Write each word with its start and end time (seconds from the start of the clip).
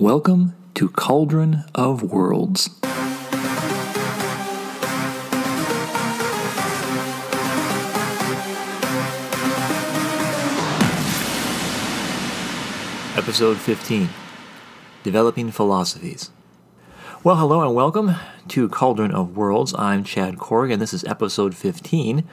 Welcome 0.00 0.54
to 0.76 0.88
Cauldron 0.88 1.64
of 1.74 2.02
Worlds. 2.02 2.70
Episode 13.14 13.58
15 13.58 14.08
Developing 15.02 15.50
Philosophies. 15.50 16.30
Well, 17.22 17.36
hello 17.36 17.60
and 17.60 17.74
welcome 17.74 18.16
to 18.48 18.70
Cauldron 18.70 19.10
of 19.10 19.36
Worlds. 19.36 19.74
I'm 19.74 20.02
Chad 20.02 20.38
Corrie, 20.38 20.72
and 20.72 20.80
this 20.80 20.94
is 20.94 21.04
episode 21.04 21.54
15 21.54 22.24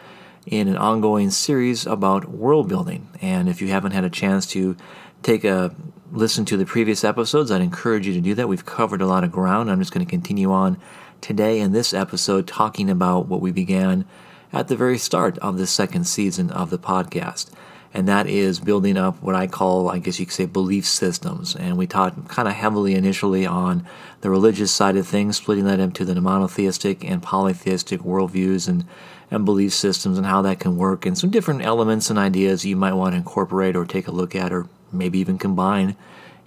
in 0.45 0.67
an 0.69 0.77
ongoing 0.77 1.31
series 1.31 1.85
about 1.85 2.29
world 2.29 2.69
building. 2.69 3.09
And 3.21 3.49
if 3.49 3.61
you 3.61 3.67
haven't 3.67 3.91
had 3.91 4.05
a 4.05 4.09
chance 4.09 4.45
to 4.51 4.77
take 5.21 5.43
a 5.43 5.75
listen 6.11 6.45
to 6.45 6.57
the 6.57 6.65
previous 6.65 7.03
episodes, 7.03 7.51
I'd 7.51 7.61
encourage 7.61 8.07
you 8.07 8.13
to 8.13 8.21
do 8.21 8.35
that. 8.35 8.47
We've 8.47 8.65
covered 8.65 9.01
a 9.01 9.07
lot 9.07 9.23
of 9.23 9.31
ground. 9.31 9.69
I'm 9.69 9.79
just 9.79 9.93
going 9.93 10.05
to 10.05 10.09
continue 10.09 10.51
on 10.51 10.79
today 11.21 11.59
in 11.59 11.71
this 11.71 11.93
episode 11.93 12.47
talking 12.47 12.89
about 12.89 13.27
what 13.27 13.41
we 13.41 13.51
began 13.51 14.05
at 14.53 14.67
the 14.67 14.75
very 14.75 14.97
start 14.97 15.37
of 15.39 15.57
the 15.57 15.67
second 15.67 16.05
season 16.05 16.49
of 16.51 16.69
the 16.69 16.79
podcast. 16.79 17.51
And 17.93 18.07
that 18.07 18.27
is 18.27 18.59
building 18.59 18.97
up 18.97 19.21
what 19.21 19.35
I 19.35 19.47
call, 19.47 19.89
I 19.89 19.99
guess 19.99 20.19
you 20.19 20.25
could 20.25 20.35
say, 20.35 20.45
belief 20.45 20.85
systems. 20.85 21.55
And 21.55 21.77
we 21.77 21.87
talked 21.87 22.27
kind 22.27 22.47
of 22.47 22.53
heavily 22.53 22.95
initially 22.95 23.45
on 23.45 23.85
the 24.21 24.29
religious 24.29 24.71
side 24.71 24.97
of 24.97 25.07
things, 25.07 25.37
splitting 25.37 25.65
that 25.65 25.79
into 25.79 26.05
the 26.05 26.19
monotheistic 26.19 27.03
and 27.03 27.23
polytheistic 27.23 28.01
worldviews 28.01 28.67
and, 28.67 28.85
and 29.31 29.45
belief 29.45 29.73
systems 29.73 30.17
and 30.17 30.27
how 30.27 30.41
that 30.41 30.59
can 30.59 30.77
work, 30.77 31.05
and 31.05 31.17
some 31.17 31.29
different 31.29 31.63
elements 31.63 32.09
and 32.09 32.19
ideas 32.19 32.65
you 32.65 32.75
might 32.75 32.93
want 32.93 33.13
to 33.13 33.17
incorporate 33.17 33.75
or 33.75 33.85
take 33.85 34.07
a 34.07 34.11
look 34.11 34.35
at 34.35 34.51
or 34.51 34.67
maybe 34.91 35.19
even 35.19 35.37
combine 35.37 35.95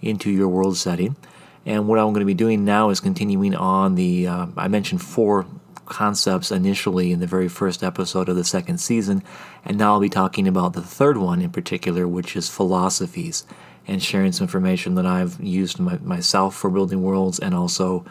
into 0.03 0.30
your 0.30 0.49
world 0.49 0.77
setting. 0.77 1.17
And 1.67 1.87
what 1.87 1.99
I'm 1.99 2.07
going 2.07 2.21
to 2.21 2.25
be 2.27 2.35
doing 2.35 2.65
now 2.65 2.91
is 2.91 3.01
continuing 3.01 3.55
on 3.55 3.95
the, 3.95 4.27
uh, 4.27 4.47
I 4.57 4.69
mentioned 4.69 5.02
four 5.02 5.47
concepts 5.85 6.51
initially 6.51 7.13
in 7.13 7.21
the 7.21 7.27
very 7.27 7.49
first 7.49 7.82
episode 7.82 8.29
of 8.29 8.37
the 8.37 8.45
second 8.45 8.79
season, 8.79 9.23
and 9.65 9.77
now 9.77 9.95
I'll 9.95 10.01
be 10.01 10.09
talking 10.09 10.49
about 10.49 10.73
the 10.73 10.82
third 10.82 11.19
one 11.19 11.43
in 11.43 11.51
particular, 11.51 12.09
which 12.09 12.37
is 12.37 12.49
philosophies, 12.49 13.45
and 13.87 14.02
sharing 14.02 14.32
some 14.32 14.45
information 14.45 14.95
that 14.95 15.04
I've 15.04 15.38
used 15.41 15.80
my, 15.80 15.99
myself 15.99 16.54
for 16.54 16.71
building 16.71 17.02
worlds 17.02 17.38
and 17.38 17.54
also 17.54 18.04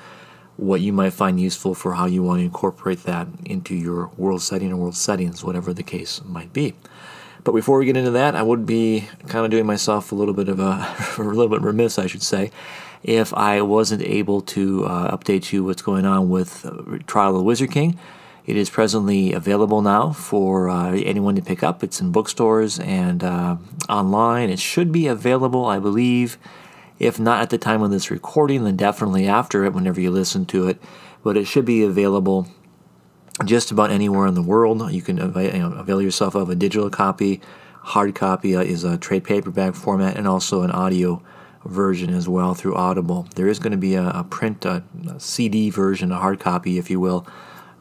what 0.58 0.82
you 0.82 0.92
might 0.92 1.14
find 1.14 1.40
useful 1.40 1.74
for 1.74 1.94
how 1.94 2.06
you 2.06 2.22
want 2.22 2.40
to 2.40 2.44
incorporate 2.44 3.04
that 3.04 3.28
into 3.46 3.74
your 3.74 4.12
world 4.18 4.42
setting 4.42 4.74
or 4.74 4.76
world 4.76 4.96
settings, 4.96 5.44
whatever 5.44 5.74
the 5.74 5.84
case 5.84 6.22
might 6.26 6.52
be. 6.52 6.76
But 7.44 7.54
before 7.54 7.78
we 7.80 7.86
get 7.86 7.98
into 7.98 8.12
that, 8.12 8.36
I 8.36 8.42
would 8.42 8.66
be 8.66 9.08
kind 9.28 9.46
of 9.46 9.52
doing 9.52 9.66
myself 9.66 10.12
a 10.12 10.16
little 10.16 10.34
bit 10.34 10.50
of 10.50 10.60
a, 10.60 10.96
a 11.18 11.24
little 11.24 11.48
bit 11.48 11.62
remiss, 11.62 11.98
I 11.98 12.08
should 12.08 12.24
say, 12.24 12.52
if 13.04 13.34
I 13.34 13.62
wasn't 13.62 14.02
able 14.02 14.42
to 14.42 14.86
uh, 14.86 15.18
update 15.18 15.52
you 15.52 15.64
what's 15.64 15.82
going 15.82 16.06
on 16.06 16.30
with 16.30 16.66
uh, 16.66 17.00
Trial 17.08 17.32
of 17.32 17.38
the 17.38 17.44
Wizard 17.44 17.72
King. 17.72 17.98
It 18.46 18.58
is 18.58 18.70
presently 18.70 19.32
available 19.32 19.84
now 19.84 20.12
for 20.12 20.70
uh, 20.70 20.94
anyone 20.94 21.36
to 21.36 21.42
pick 21.42 21.62
up. 21.62 21.84
It's 21.84 22.02
in 22.02 22.12
bookstores 22.12 22.80
and 22.80 23.24
uh, 23.24 23.58
online. 23.88 24.50
It 24.50 24.58
should 24.58 24.92
be 24.92 25.06
available, 25.06 25.66
I 25.66 25.78
believe, 25.78 26.40
if 26.98 27.20
not 27.20 27.44
at 27.44 27.52
the 27.52 27.60
time 27.60 27.84
of 27.84 27.92
this 27.92 28.10
recording, 28.10 28.64
then 28.64 28.76
definitely 28.76 29.28
after 29.28 29.66
it, 29.66 29.74
whenever 29.74 30.02
you 30.02 30.10
listen 30.10 30.48
to 30.48 30.68
it. 30.68 30.82
But 31.24 31.38
it 31.38 31.46
should 31.46 31.66
be 31.66 31.84
available 31.84 32.48
just 33.46 33.72
about 33.72 33.92
anywhere 33.92 34.28
in 34.28 34.34
the 34.34 34.42
world. 34.42 34.92
You 34.92 35.02
can 35.02 35.20
avail, 35.20 35.54
you 35.54 35.60
know, 35.60 35.72
avail 35.74 36.02
yourself 36.02 36.36
of 36.36 36.50
a 36.50 36.56
digital 36.56 36.90
copy. 36.90 37.42
Hard 37.82 38.16
copy 38.16 38.56
uh, 38.56 38.62
is 38.62 38.84
a 38.84 38.98
trade 38.98 39.24
paperback 39.24 39.76
format 39.76 40.18
and 40.18 40.28
also 40.28 40.62
an 40.62 40.72
audio 40.72 41.22
version 41.66 42.14
as 42.14 42.28
well 42.28 42.54
through 42.54 42.76
Audible. 42.76 43.28
There 43.36 43.48
is 43.48 43.60
going 43.60 43.72
to 43.72 43.78
be 43.78 43.96
a, 43.96 44.10
a 44.10 44.24
print, 44.24 44.66
a, 44.66 44.84
a, 45.10 45.20
CD 45.20 45.70
version, 45.70 46.12
a 46.12 46.18
hard 46.18 46.40
copy, 46.40 46.78
if 46.78 46.90
you 46.90 47.00
will, 47.00 47.26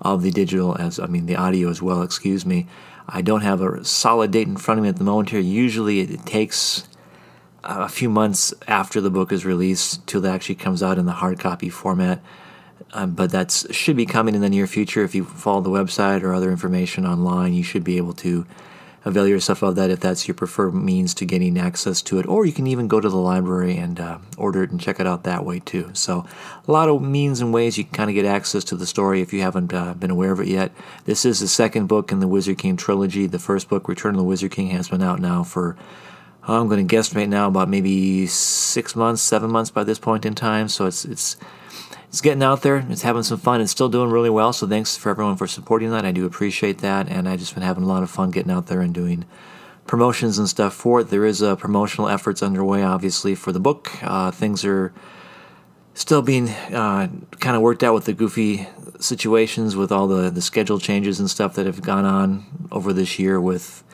of 0.00 0.22
the 0.22 0.30
digital 0.30 0.76
as 0.78 0.98
I 0.98 1.06
mean 1.06 1.26
the 1.26 1.36
audio 1.36 1.68
as 1.70 1.82
well. 1.82 2.02
Excuse 2.02 2.46
me. 2.46 2.66
I 3.08 3.22
don't 3.22 3.40
have 3.40 3.62
a 3.62 3.84
solid 3.84 4.30
date 4.30 4.48
in 4.48 4.56
front 4.56 4.78
of 4.78 4.82
me 4.82 4.88
at 4.90 4.96
the 4.96 5.04
moment 5.04 5.30
here. 5.30 5.40
Usually 5.40 6.00
it 6.00 6.26
takes 6.26 6.86
a 7.64 7.88
few 7.88 8.08
months 8.08 8.52
after 8.66 9.00
the 9.00 9.10
book 9.10 9.32
is 9.32 9.44
released 9.44 10.06
till 10.06 10.24
it 10.24 10.28
actually 10.28 10.54
comes 10.54 10.82
out 10.82 10.98
in 10.98 11.06
the 11.06 11.12
hard 11.12 11.38
copy 11.38 11.68
format. 11.68 12.20
Um, 12.92 13.12
but 13.12 13.30
that 13.32 13.50
should 13.70 13.96
be 13.96 14.06
coming 14.06 14.34
in 14.34 14.40
the 14.40 14.48
near 14.48 14.66
future. 14.66 15.04
If 15.04 15.14
you 15.14 15.24
follow 15.24 15.60
the 15.60 15.70
website 15.70 16.22
or 16.22 16.32
other 16.32 16.50
information 16.50 17.06
online, 17.06 17.52
you 17.52 17.62
should 17.62 17.84
be 17.84 17.98
able 17.98 18.14
to 18.14 18.46
avail 19.04 19.26
yourself 19.26 19.62
of 19.62 19.76
that 19.76 19.90
if 19.90 20.00
that's 20.00 20.26
your 20.26 20.34
preferred 20.34 20.74
means 20.74 21.14
to 21.14 21.24
getting 21.24 21.58
access 21.58 22.02
to 22.02 22.18
it. 22.18 22.26
Or 22.26 22.44
you 22.44 22.52
can 22.52 22.66
even 22.66 22.88
go 22.88 23.00
to 23.00 23.08
the 23.08 23.16
library 23.16 23.76
and 23.76 23.98
uh, 24.00 24.18
order 24.36 24.62
it 24.62 24.70
and 24.70 24.80
check 24.80 25.00
it 25.00 25.06
out 25.06 25.24
that 25.24 25.44
way 25.44 25.60
too. 25.60 25.90
So, 25.92 26.26
a 26.66 26.70
lot 26.70 26.88
of 26.88 27.02
means 27.02 27.40
and 27.40 27.52
ways 27.52 27.78
you 27.78 27.84
can 27.84 27.92
kind 27.92 28.10
of 28.10 28.14
get 28.14 28.24
access 28.24 28.64
to 28.64 28.76
the 28.76 28.86
story 28.86 29.20
if 29.20 29.32
you 29.32 29.40
haven't 29.40 29.72
uh, 29.72 29.94
been 29.94 30.10
aware 30.10 30.32
of 30.32 30.40
it 30.40 30.48
yet. 30.48 30.72
This 31.04 31.24
is 31.24 31.40
the 31.40 31.48
second 31.48 31.86
book 31.86 32.12
in 32.12 32.20
the 32.20 32.28
Wizard 32.28 32.58
King 32.58 32.76
trilogy. 32.76 33.26
The 33.26 33.38
first 33.38 33.68
book, 33.68 33.88
Return 33.88 34.14
of 34.14 34.18
the 34.18 34.24
Wizard 34.24 34.50
King, 34.50 34.70
has 34.70 34.88
been 34.88 35.02
out 35.02 35.20
now 35.20 35.42
for. 35.44 35.76
I'm 36.54 36.68
going 36.68 36.86
to 36.86 36.90
guess 36.90 37.14
right 37.14 37.28
now 37.28 37.48
about 37.48 37.68
maybe 37.68 38.26
six 38.26 38.96
months, 38.96 39.22
seven 39.22 39.50
months 39.50 39.70
by 39.70 39.84
this 39.84 39.98
point 39.98 40.24
in 40.24 40.34
time. 40.34 40.68
So 40.68 40.86
it's 40.86 41.04
it's 41.04 41.36
it's 42.08 42.20
getting 42.20 42.42
out 42.42 42.62
there. 42.62 42.86
It's 42.88 43.02
having 43.02 43.22
some 43.22 43.38
fun. 43.38 43.60
It's 43.60 43.70
still 43.70 43.88
doing 43.88 44.10
really 44.10 44.30
well. 44.30 44.52
So 44.52 44.66
thanks 44.66 44.96
for 44.96 45.10
everyone 45.10 45.36
for 45.36 45.46
supporting 45.46 45.90
that. 45.90 46.06
I 46.06 46.12
do 46.12 46.24
appreciate 46.24 46.78
that, 46.78 47.08
and 47.08 47.28
I 47.28 47.36
just 47.36 47.54
been 47.54 47.62
having 47.62 47.84
a 47.84 47.86
lot 47.86 48.02
of 48.02 48.10
fun 48.10 48.30
getting 48.30 48.50
out 48.50 48.66
there 48.66 48.80
and 48.80 48.94
doing 48.94 49.26
promotions 49.86 50.38
and 50.38 50.48
stuff 50.48 50.74
for 50.74 51.00
it. 51.00 51.10
There 51.10 51.24
is 51.24 51.42
a 51.42 51.56
promotional 51.56 52.08
efforts 52.08 52.42
underway, 52.42 52.82
obviously, 52.82 53.34
for 53.34 53.52
the 53.52 53.60
book. 53.60 53.90
Uh, 54.02 54.30
things 54.30 54.64
are 54.64 54.92
still 55.94 56.22
being 56.22 56.48
uh, 56.48 57.08
kind 57.40 57.56
of 57.56 57.62
worked 57.62 57.82
out 57.82 57.92
with 57.92 58.04
the 58.04 58.12
goofy 58.12 58.68
situations 59.00 59.76
with 59.76 59.92
all 59.92 60.08
the 60.08 60.30
the 60.30 60.42
schedule 60.42 60.78
changes 60.78 61.20
and 61.20 61.30
stuff 61.30 61.54
that 61.54 61.66
have 61.66 61.82
gone 61.82 62.04
on 62.04 62.44
over 62.72 62.92
this 62.92 63.18
year 63.18 63.40
with 63.40 63.84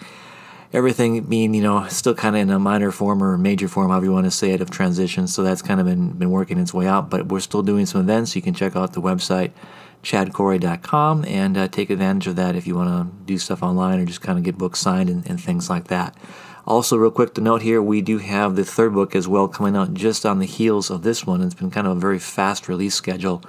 everything 0.75 1.23
being, 1.23 1.55
you 1.55 1.62
know, 1.62 1.87
still 1.87 2.15
kind 2.15 2.35
of 2.35 2.43
in 2.43 2.51
a 2.51 2.59
minor 2.59 2.91
form 2.91 3.23
or 3.23 3.39
major 3.39 3.69
form, 3.69 3.91
however 3.91 4.07
you 4.07 4.12
want 4.12 4.25
to 4.25 4.31
say 4.31 4.51
it, 4.51 4.61
of 4.61 4.71
transition. 4.71 5.29
So 5.29 5.43
that's 5.43 5.62
kind 5.62 5.81
of 5.81 5.87
been, 5.87 6.11
been 6.11 6.31
working 6.31 6.59
its 6.59 6.75
way 6.75 6.87
out. 6.87 7.09
But 7.09 7.29
we're 7.29 7.41
still 7.41 7.62
doing 7.62 7.87
some 7.87 8.01
events. 8.01 8.35
You 8.35 8.43
can 8.43 8.55
check 8.55 8.75
out 8.75 8.93
the 8.93 9.01
website, 9.01 9.53
chadcorrie.com, 10.03 11.25
and 11.27 11.57
uh, 11.57 11.69
take 11.69 11.91
advantage 11.91 12.27
of 12.27 12.37
that 12.37 12.57
if 12.57 12.67
you 12.67 12.75
want 12.75 12.91
to 12.91 13.25
do 13.25 13.39
stuff 13.39 13.63
online 13.63 14.01
or 14.01 14.05
just 14.05 14.21
kind 14.21 14.37
of 14.37 14.45
get 14.45 14.59
books 14.59 14.81
signed 14.81 15.09
and, 15.09 15.25
and 15.31 15.41
things 15.41 15.71
like 15.71 15.87
that. 15.87 16.17
Also, 16.67 16.97
real 16.97 17.11
quick 17.11 17.34
to 17.34 17.41
note 17.41 17.63
here, 17.63 17.81
we 17.81 18.01
do 18.01 18.19
have 18.19 18.57
the 18.57 18.65
third 18.65 18.95
book 18.95 19.15
as 19.15 19.29
well 19.29 19.47
coming 19.47 19.77
out 19.77 19.95
just 19.95 20.27
on 20.27 20.39
the 20.41 20.47
heels 20.47 20.91
of 20.91 21.03
this 21.03 21.25
one. 21.27 21.41
It's 21.41 21.55
been 21.55 21.71
kind 21.71 21.87
of 21.87 21.97
a 21.97 22.01
very 22.01 22.19
fast 22.19 22.69
release 22.69 22.95
schedule. 22.95 23.43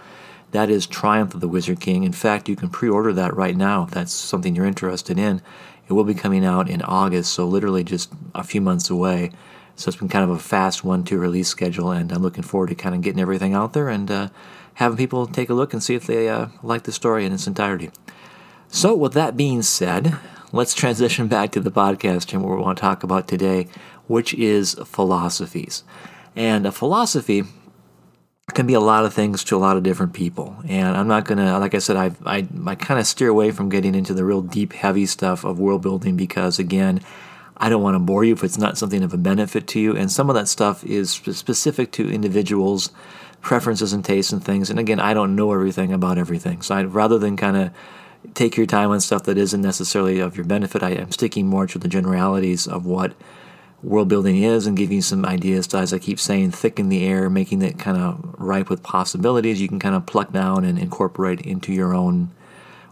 That 0.51 0.69
is 0.69 0.85
Triumph 0.85 1.33
of 1.33 1.41
the 1.41 1.47
Wizard 1.47 1.79
King. 1.79 2.03
In 2.03 2.11
fact, 2.11 2.47
you 2.47 2.55
can 2.55 2.69
pre 2.69 2.87
order 2.87 3.11
that 3.13 3.35
right 3.35 3.55
now 3.55 3.83
if 3.83 3.91
that's 3.91 4.13
something 4.13 4.55
you're 4.55 4.65
interested 4.65 5.17
in. 5.17 5.41
It 5.87 5.93
will 5.93 6.03
be 6.03 6.13
coming 6.13 6.45
out 6.45 6.69
in 6.69 6.81
August, 6.81 7.33
so 7.33 7.45
literally 7.45 7.83
just 7.83 8.11
a 8.33 8.43
few 8.43 8.61
months 8.61 8.89
away. 8.89 9.31
So 9.75 9.89
it's 9.89 9.97
been 9.97 10.09
kind 10.09 10.23
of 10.23 10.29
a 10.29 10.39
fast 10.39 10.83
one-two 10.83 11.17
release 11.17 11.49
schedule, 11.49 11.91
and 11.91 12.11
I'm 12.11 12.21
looking 12.21 12.43
forward 12.43 12.69
to 12.69 12.75
kind 12.75 12.95
of 12.95 13.01
getting 13.01 13.21
everything 13.21 13.53
out 13.53 13.73
there 13.73 13.89
and 13.89 14.09
uh, 14.09 14.29
having 14.75 14.97
people 14.97 15.27
take 15.27 15.49
a 15.49 15.53
look 15.53 15.73
and 15.73 15.83
see 15.83 15.95
if 15.95 16.07
they 16.07 16.29
uh, 16.29 16.47
like 16.63 16.83
the 16.83 16.91
story 16.91 17.25
in 17.25 17.33
its 17.33 17.47
entirety. 17.47 17.91
So, 18.69 18.95
with 18.95 19.13
that 19.13 19.37
being 19.37 19.61
said, 19.61 20.17
let's 20.51 20.73
transition 20.73 21.27
back 21.27 21.51
to 21.51 21.59
the 21.59 21.71
podcast 21.71 22.33
and 22.33 22.43
what 22.43 22.57
we 22.57 22.63
want 22.63 22.77
to 22.77 22.81
talk 22.81 23.03
about 23.03 23.27
today, 23.27 23.67
which 24.07 24.33
is 24.33 24.75
philosophies. 24.85 25.83
And 26.35 26.65
a 26.65 26.71
philosophy 26.71 27.43
can 28.53 28.67
be 28.67 28.73
a 28.73 28.79
lot 28.79 29.05
of 29.05 29.13
things 29.13 29.43
to 29.43 29.55
a 29.55 29.59
lot 29.59 29.75
of 29.75 29.83
different 29.83 30.13
people. 30.13 30.55
And 30.67 30.95
I'm 30.95 31.07
not 31.07 31.25
going 31.25 31.39
to, 31.39 31.57
like 31.57 31.73
I 31.73 31.79
said, 31.79 31.95
I, 31.95 32.11
I, 32.25 32.47
I 32.67 32.75
kind 32.75 32.99
of 32.99 33.07
steer 33.07 33.29
away 33.29 33.51
from 33.51 33.69
getting 33.69 33.95
into 33.95 34.13
the 34.13 34.23
real 34.23 34.41
deep, 34.41 34.73
heavy 34.73 35.07
stuff 35.07 35.43
of 35.43 35.59
world 35.59 35.81
building 35.81 36.15
because, 36.15 36.59
again, 36.59 37.01
I 37.57 37.69
don't 37.69 37.81
want 37.81 37.95
to 37.95 37.99
bore 37.99 38.23
you 38.23 38.33
if 38.33 38.43
it's 38.43 38.57
not 38.57 38.77
something 38.77 39.01
of 39.01 39.13
a 39.13 39.17
benefit 39.17 39.65
to 39.67 39.79
you. 39.79 39.95
And 39.95 40.11
some 40.11 40.29
of 40.29 40.35
that 40.35 40.47
stuff 40.47 40.83
is 40.83 41.11
specific 41.11 41.91
to 41.93 42.09
individuals' 42.09 42.91
preferences 43.41 43.93
and 43.93 44.05
tastes 44.05 44.31
and 44.31 44.43
things. 44.43 44.69
And 44.69 44.79
again, 44.79 44.99
I 44.99 45.13
don't 45.13 45.35
know 45.35 45.51
everything 45.51 45.91
about 45.91 46.17
everything. 46.17 46.61
So 46.61 46.75
I'd 46.75 46.93
rather 46.93 47.17
than 47.17 47.37
kind 47.37 47.57
of 47.57 47.71
take 48.33 48.57
your 48.57 48.65
time 48.65 48.91
on 48.91 48.99
stuff 48.99 49.23
that 49.23 49.37
isn't 49.37 49.61
necessarily 49.61 50.19
of 50.19 50.35
your 50.35 50.45
benefit, 50.45 50.83
I 50.83 50.91
am 50.91 51.11
sticking 51.11 51.47
more 51.47 51.67
to 51.67 51.79
the 51.79 51.87
generalities 51.87 52.67
of 52.67 52.85
what 52.85 53.13
world 53.85 54.09
building 54.09 54.41
is 54.41 54.65
and 54.65 54.75
giving 54.75 54.95
you 54.95 55.01
some 55.01 55.25
ideas 55.25 55.67
to, 55.67 55.77
as 55.77 55.93
I 55.93 55.99
keep 55.99 56.19
saying, 56.19 56.51
thicken 56.51 56.89
the 56.89 57.05
air, 57.05 57.29
making 57.29 57.61
it 57.61 57.77
kind 57.77 57.97
of 57.97 58.35
ripe 58.39 58.67
with 58.67 58.81
possibilities 58.81 59.61
you 59.61 59.67
can 59.67 59.79
kind 59.79 59.93
of 59.95 60.07
pluck 60.07 60.31
down 60.31 60.65
and 60.65 60.79
incorporate 60.79 61.41
into 61.41 61.71
your 61.71 61.93
own 61.93 62.31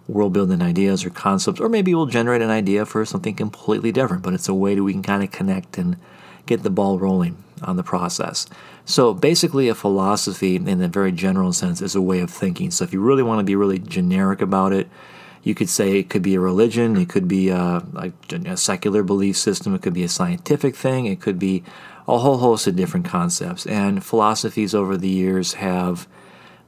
world 0.08 0.34
building 0.34 0.62
ideas 0.62 1.04
or 1.04 1.10
concepts, 1.10 1.60
or 1.60 1.68
maybe 1.68 1.96
we'll 1.96 2.06
generate 2.06 2.42
an 2.42 2.50
idea 2.50 2.86
for 2.86 3.06
something 3.06 3.34
completely 3.34 3.92
different, 3.92 4.22
but 4.22 4.34
it's 4.34 4.48
a 4.48 4.54
way 4.54 4.76
that 4.76 4.84
we 4.84 4.94
can 4.94 5.02
kind 5.02 5.24
of 5.24 5.32
connect 5.32 5.78
and 5.78 5.98
get 6.46 6.62
the 6.62 6.70
ball 6.70 7.00
rolling 7.00 7.42
on 7.64 7.76
the 7.76 7.84
process. 7.84 8.46
So 8.86 9.14
basically, 9.14 9.70
a 9.70 9.76
philosophy 9.76 10.58
in 10.58 10.82
a 10.82 10.88
very 10.90 11.12
general 11.12 11.54
sense 11.54 11.82
is 11.82 11.96
a 11.96 12.02
way 12.02 12.20
of 12.20 12.30
thinking. 12.30 12.70
So 12.70 12.84
if 12.84 12.94
you 12.94 13.02
really 13.02 13.24
want 13.24 13.40
to 13.40 13.46
be 13.46 13.56
really 13.56 13.80
generic 13.80 14.42
about 14.42 14.74
it, 14.74 14.90
you 15.44 15.54
could 15.54 15.70
say 15.70 16.00
it 16.00 16.10
could 16.10 16.22
be 16.22 16.36
a 16.36 16.40
religion, 16.40 16.96
it 16.98 17.10
could 17.10 17.28
be 17.28 17.50
a, 17.50 17.84
a, 17.96 18.12
a, 18.46 18.58
secular 18.58 19.04
belief 19.04 19.36
system, 19.38 19.76
it 19.76 19.82
could 19.82 19.94
be 19.94 20.04
a 20.04 20.10
scientific 20.10 20.76
thing, 20.76 21.06
it 21.06 21.20
could 21.20 21.38
be 21.38 21.64
a 22.08 22.18
whole 22.18 22.38
host 22.38 22.66
of 22.68 22.76
different 22.76 23.06
concepts. 23.06 23.66
And 23.66 24.04
philosophies 24.04 24.74
over 24.74 24.96
the 24.98 25.10
years 25.10 25.54
have 25.56 26.08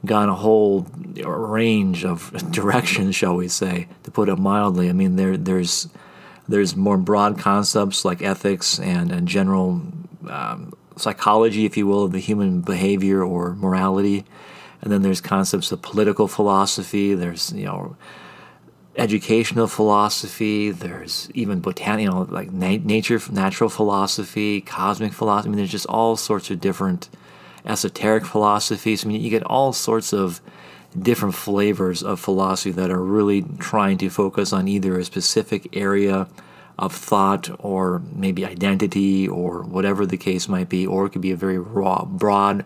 gone 0.04 0.28
a 0.28 0.34
whole 0.34 0.86
range 1.24 2.04
of 2.04 2.30
directions, 2.52 3.16
shall 3.16 3.36
we 3.36 3.48
say, 3.48 3.88
to 4.04 4.10
put 4.10 4.28
it 4.28 4.36
mildly. 4.36 4.88
I 4.90 4.92
mean, 4.92 5.16
there 5.16 5.36
there's 5.36 5.88
there's 6.48 6.76
more 6.76 6.98
broad 6.98 7.38
concepts 7.38 8.04
like 8.04 8.22
ethics 8.22 8.78
and, 8.78 9.10
and 9.10 9.26
general 9.26 9.82
um, 10.28 10.72
psychology, 10.96 11.64
if 11.64 11.76
you 11.76 11.86
will, 11.86 12.04
of 12.04 12.12
the 12.12 12.20
human 12.20 12.60
behavior 12.60 13.22
or 13.22 13.54
morality. 13.54 14.24
And 14.80 14.92
then 14.92 15.02
there's 15.02 15.20
concepts 15.20 15.72
of 15.72 15.82
political 15.82 16.28
philosophy. 16.28 17.14
There's 17.14 17.52
you 17.52 17.64
know 17.64 17.96
educational 18.96 19.66
philosophy. 19.66 20.70
There's 20.70 21.28
even 21.34 21.60
botanical, 21.60 22.20
you 22.20 22.26
know, 22.26 22.32
like 22.32 22.52
na- 22.52 22.82
nature, 22.82 23.20
natural 23.30 23.70
philosophy, 23.70 24.60
cosmic 24.60 25.12
philosophy. 25.12 25.48
I 25.48 25.50
mean, 25.50 25.58
there's 25.58 25.70
just 25.70 25.86
all 25.86 26.16
sorts 26.16 26.50
of 26.50 26.60
different 26.60 27.08
esoteric 27.64 28.24
philosophies. 28.24 29.04
I 29.04 29.08
mean, 29.08 29.20
you 29.20 29.30
get 29.30 29.42
all 29.42 29.72
sorts 29.72 30.12
of 30.12 30.40
different 30.98 31.34
flavors 31.34 32.02
of 32.02 32.20
philosophy 32.20 32.70
that 32.72 32.90
are 32.90 33.02
really 33.02 33.44
trying 33.58 33.98
to 33.98 34.08
focus 34.08 34.52
on 34.52 34.68
either 34.68 34.98
a 34.98 35.04
specific 35.04 35.76
area 35.76 36.26
of 36.78 36.94
thought 36.94 37.50
or 37.58 38.02
maybe 38.14 38.44
identity 38.44 39.26
or 39.28 39.62
whatever 39.62 40.06
the 40.06 40.16
case 40.16 40.48
might 40.48 40.68
be, 40.68 40.86
or 40.86 41.06
it 41.06 41.10
could 41.10 41.22
be 41.22 41.32
a 41.32 41.36
very 41.36 41.58
raw, 41.58 42.04
broad 42.04 42.64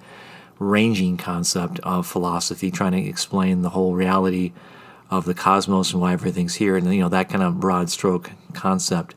ranging 0.58 1.16
concept 1.16 1.80
of 1.80 2.06
philosophy 2.06 2.70
trying 2.70 2.92
to 2.92 3.08
explain 3.08 3.62
the 3.62 3.70
whole 3.70 3.94
reality 3.94 4.52
of 5.10 5.24
the 5.24 5.34
cosmos 5.34 5.92
and 5.92 6.00
why 6.00 6.12
everything's 6.12 6.54
here 6.54 6.76
and 6.76 6.92
you 6.94 7.00
know 7.00 7.08
that 7.08 7.28
kind 7.28 7.42
of 7.42 7.60
broad 7.60 7.90
stroke 7.90 8.30
concept 8.54 9.14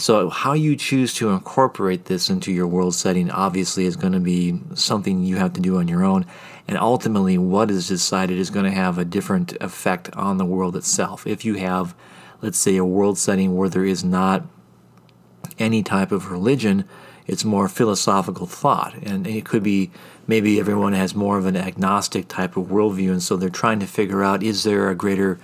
so, 0.00 0.30
how 0.30 0.52
you 0.52 0.76
choose 0.76 1.12
to 1.14 1.30
incorporate 1.30 2.04
this 2.04 2.30
into 2.30 2.52
your 2.52 2.68
world 2.68 2.94
setting 2.94 3.32
obviously 3.32 3.84
is 3.84 3.96
going 3.96 4.12
to 4.12 4.20
be 4.20 4.60
something 4.74 5.24
you 5.24 5.38
have 5.38 5.54
to 5.54 5.60
do 5.60 5.78
on 5.78 5.88
your 5.88 6.04
own. 6.04 6.24
And 6.68 6.78
ultimately, 6.78 7.36
what 7.36 7.68
is 7.68 7.88
decided 7.88 8.38
is 8.38 8.48
going 8.48 8.64
to 8.64 8.70
have 8.70 8.96
a 8.96 9.04
different 9.04 9.54
effect 9.60 10.14
on 10.14 10.38
the 10.38 10.44
world 10.44 10.76
itself. 10.76 11.26
If 11.26 11.44
you 11.44 11.54
have, 11.54 11.96
let's 12.40 12.58
say, 12.58 12.76
a 12.76 12.84
world 12.84 13.18
setting 13.18 13.56
where 13.56 13.68
there 13.68 13.84
is 13.84 14.04
not 14.04 14.46
any 15.58 15.82
type 15.82 16.12
of 16.12 16.30
religion, 16.30 16.88
it's 17.28 17.44
more 17.44 17.68
philosophical 17.68 18.46
thought. 18.46 18.94
And 18.94 19.26
it 19.26 19.44
could 19.44 19.62
be 19.62 19.90
maybe 20.26 20.58
everyone 20.58 20.94
has 20.94 21.14
more 21.14 21.38
of 21.38 21.46
an 21.46 21.56
agnostic 21.56 22.26
type 22.26 22.56
of 22.56 22.66
worldview, 22.66 23.10
and 23.10 23.22
so 23.22 23.36
they're 23.36 23.50
trying 23.50 23.78
to 23.80 23.86
figure 23.86 24.24
out 24.24 24.42
is 24.42 24.64
there 24.64 24.90
a 24.90 24.96
greater 24.96 25.38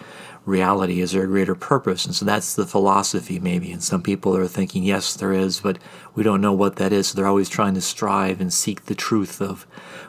reality? 0.46 1.00
Is 1.00 1.12
there 1.12 1.24
a 1.24 1.28
greater 1.28 1.54
purpose? 1.54 2.04
And 2.04 2.14
so 2.14 2.24
that's 2.24 2.54
the 2.54 2.66
philosophy, 2.66 3.40
maybe. 3.40 3.72
And 3.72 3.82
some 3.82 4.02
people 4.02 4.36
are 4.36 4.46
thinking, 4.46 4.82
yes, 4.82 5.14
there 5.14 5.32
is, 5.32 5.60
but 5.60 5.78
we 6.14 6.22
don't 6.22 6.40
know 6.40 6.52
what 6.52 6.76
that 6.76 6.92
is. 6.92 7.08
So 7.08 7.16
they're 7.16 7.26
always 7.26 7.48
trying 7.48 7.74
to 7.74 7.80
strive 7.80 8.40
and 8.40 8.52
seek 8.52 8.84
the 8.84 8.94
truth 8.94 9.40
of 9.40 9.62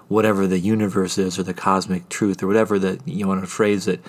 whatever 0.08 0.46
the 0.46 0.60
universe 0.60 1.18
is 1.18 1.40
or 1.40 1.44
the 1.44 1.54
cosmic 1.54 2.10
truth 2.10 2.44
or 2.44 2.48
whatever 2.48 2.78
that 2.80 3.08
you 3.08 3.28
want 3.28 3.42
to 3.42 3.48
phrase 3.48 3.88
it. 3.88 4.02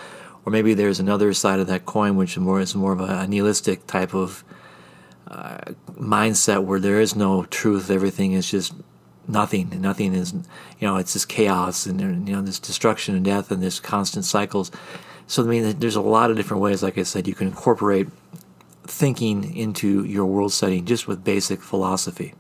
Or 0.45 0.53
maybe 0.53 0.75
there's 0.75 1.01
another 1.01 1.33
side 1.33 1.61
of 1.61 1.67
that 1.69 1.87
coin, 1.87 2.17
which 2.17 2.33
is 2.33 2.39
more, 2.39 2.61
is 2.61 2.75
more 2.75 2.93
of 2.93 3.01
a 3.01 3.27
nihilistic 3.27 3.87
type 3.87 4.15
of 4.15 4.45
uh, 5.27 5.59
mindset 5.99 6.65
where 6.65 6.81
there 6.81 7.01
is 7.01 7.17
no 7.17 7.45
truth. 7.45 7.91
Everything 7.91 8.33
is 8.33 8.51
just 8.51 8.73
nothing. 9.29 9.81
Nothing 9.81 10.15
is, 10.15 10.33
you 10.33 10.87
know, 10.87 10.97
it's 10.97 11.15
just 11.15 11.29
chaos 11.29 11.87
and, 11.87 12.01
you 12.29 12.35
know, 12.35 12.43
this 12.43 12.59
destruction 12.59 13.15
and 13.15 13.25
death 13.25 13.51
and 13.51 13.63
this 13.63 13.81
constant 13.81 14.25
cycles. 14.25 14.71
So, 15.27 15.43
I 15.43 15.47
mean, 15.47 15.79
there's 15.81 15.97
a 15.97 16.01
lot 16.01 16.31
of 16.31 16.37
different 16.37 16.63
ways, 16.63 16.83
like 16.83 16.99
I 16.99 17.03
said, 17.03 17.27
you 17.27 17.35
can 17.35 17.49
incorporate 17.49 18.09
thinking 18.85 19.57
into 19.57 20.05
your 20.05 20.27
world 20.27 20.53
setting 20.53 20.85
just 20.85 21.09
with 21.09 21.25
basic 21.25 21.61
philosophy. 21.61 22.35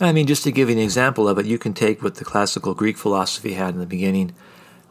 I 0.00 0.12
mean, 0.12 0.28
just 0.28 0.44
to 0.44 0.52
give 0.52 0.68
you 0.68 0.76
an 0.76 0.82
example 0.82 1.28
of 1.28 1.38
it, 1.38 1.46
you 1.46 1.58
can 1.58 1.74
take 1.74 2.02
what 2.02 2.14
the 2.14 2.24
classical 2.24 2.72
Greek 2.72 2.96
philosophy 2.96 3.54
had 3.54 3.74
in 3.74 3.80
the 3.80 3.86
beginning, 3.86 4.32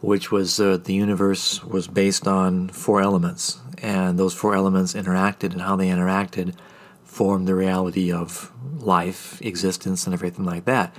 which 0.02 0.32
was 0.34 0.60
uh, 0.60 0.76
the 0.76 0.94
universe 0.94 1.64
was 1.64 1.88
based 1.88 2.28
on 2.28 2.68
four 2.70 3.02
elements, 3.02 3.62
and 3.82 4.20
those 4.20 4.34
four 4.34 4.54
elements 4.54 4.94
interacted, 4.94 5.54
and 5.54 5.62
how 5.62 5.78
they 5.78 5.88
interacted 5.88 6.54
formed 7.18 7.48
the 7.48 7.56
reality 7.56 8.12
of 8.12 8.52
life, 8.80 9.42
existence, 9.42 10.06
and 10.06 10.14
everything 10.14 10.46
like 10.46 10.66
that. 10.66 10.96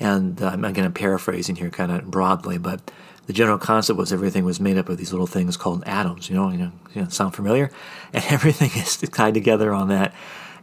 And 0.00 0.42
uh, 0.42 0.48
I'm 0.48 0.60
going 0.62 0.74
to 0.74 0.90
paraphrasing 0.90 1.54
here 1.54 1.70
kind 1.70 1.92
of 1.92 2.10
broadly, 2.10 2.58
but 2.58 2.90
the 3.28 3.32
general 3.32 3.56
concept 3.56 3.96
was 3.96 4.12
everything 4.12 4.44
was 4.44 4.58
made 4.58 4.76
up 4.76 4.88
of 4.88 4.98
these 4.98 5.12
little 5.12 5.28
things 5.28 5.56
called 5.56 5.84
atoms. 5.86 6.28
You 6.28 6.34
know, 6.34 6.50
you 6.50 6.58
know, 6.58 6.72
you 6.92 7.02
know 7.02 7.08
sound 7.08 7.36
familiar? 7.36 7.70
And 8.12 8.24
everything 8.30 8.72
is 8.82 8.96
tied 8.96 9.34
together 9.34 9.72
on 9.72 9.86
that. 9.90 10.12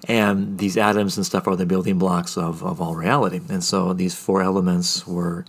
And 0.10 0.58
these 0.58 0.76
atoms 0.76 1.16
and 1.16 1.26
stuff 1.26 1.48
are 1.48 1.56
the 1.56 1.66
building 1.66 1.98
blocks 1.98 2.38
of, 2.38 2.62
of 2.62 2.82
all 2.82 2.94
reality. 2.94 3.40
And 3.48 3.64
so 3.64 3.94
these 3.94 4.14
four 4.14 4.42
elements 4.42 5.08
were 5.08 5.46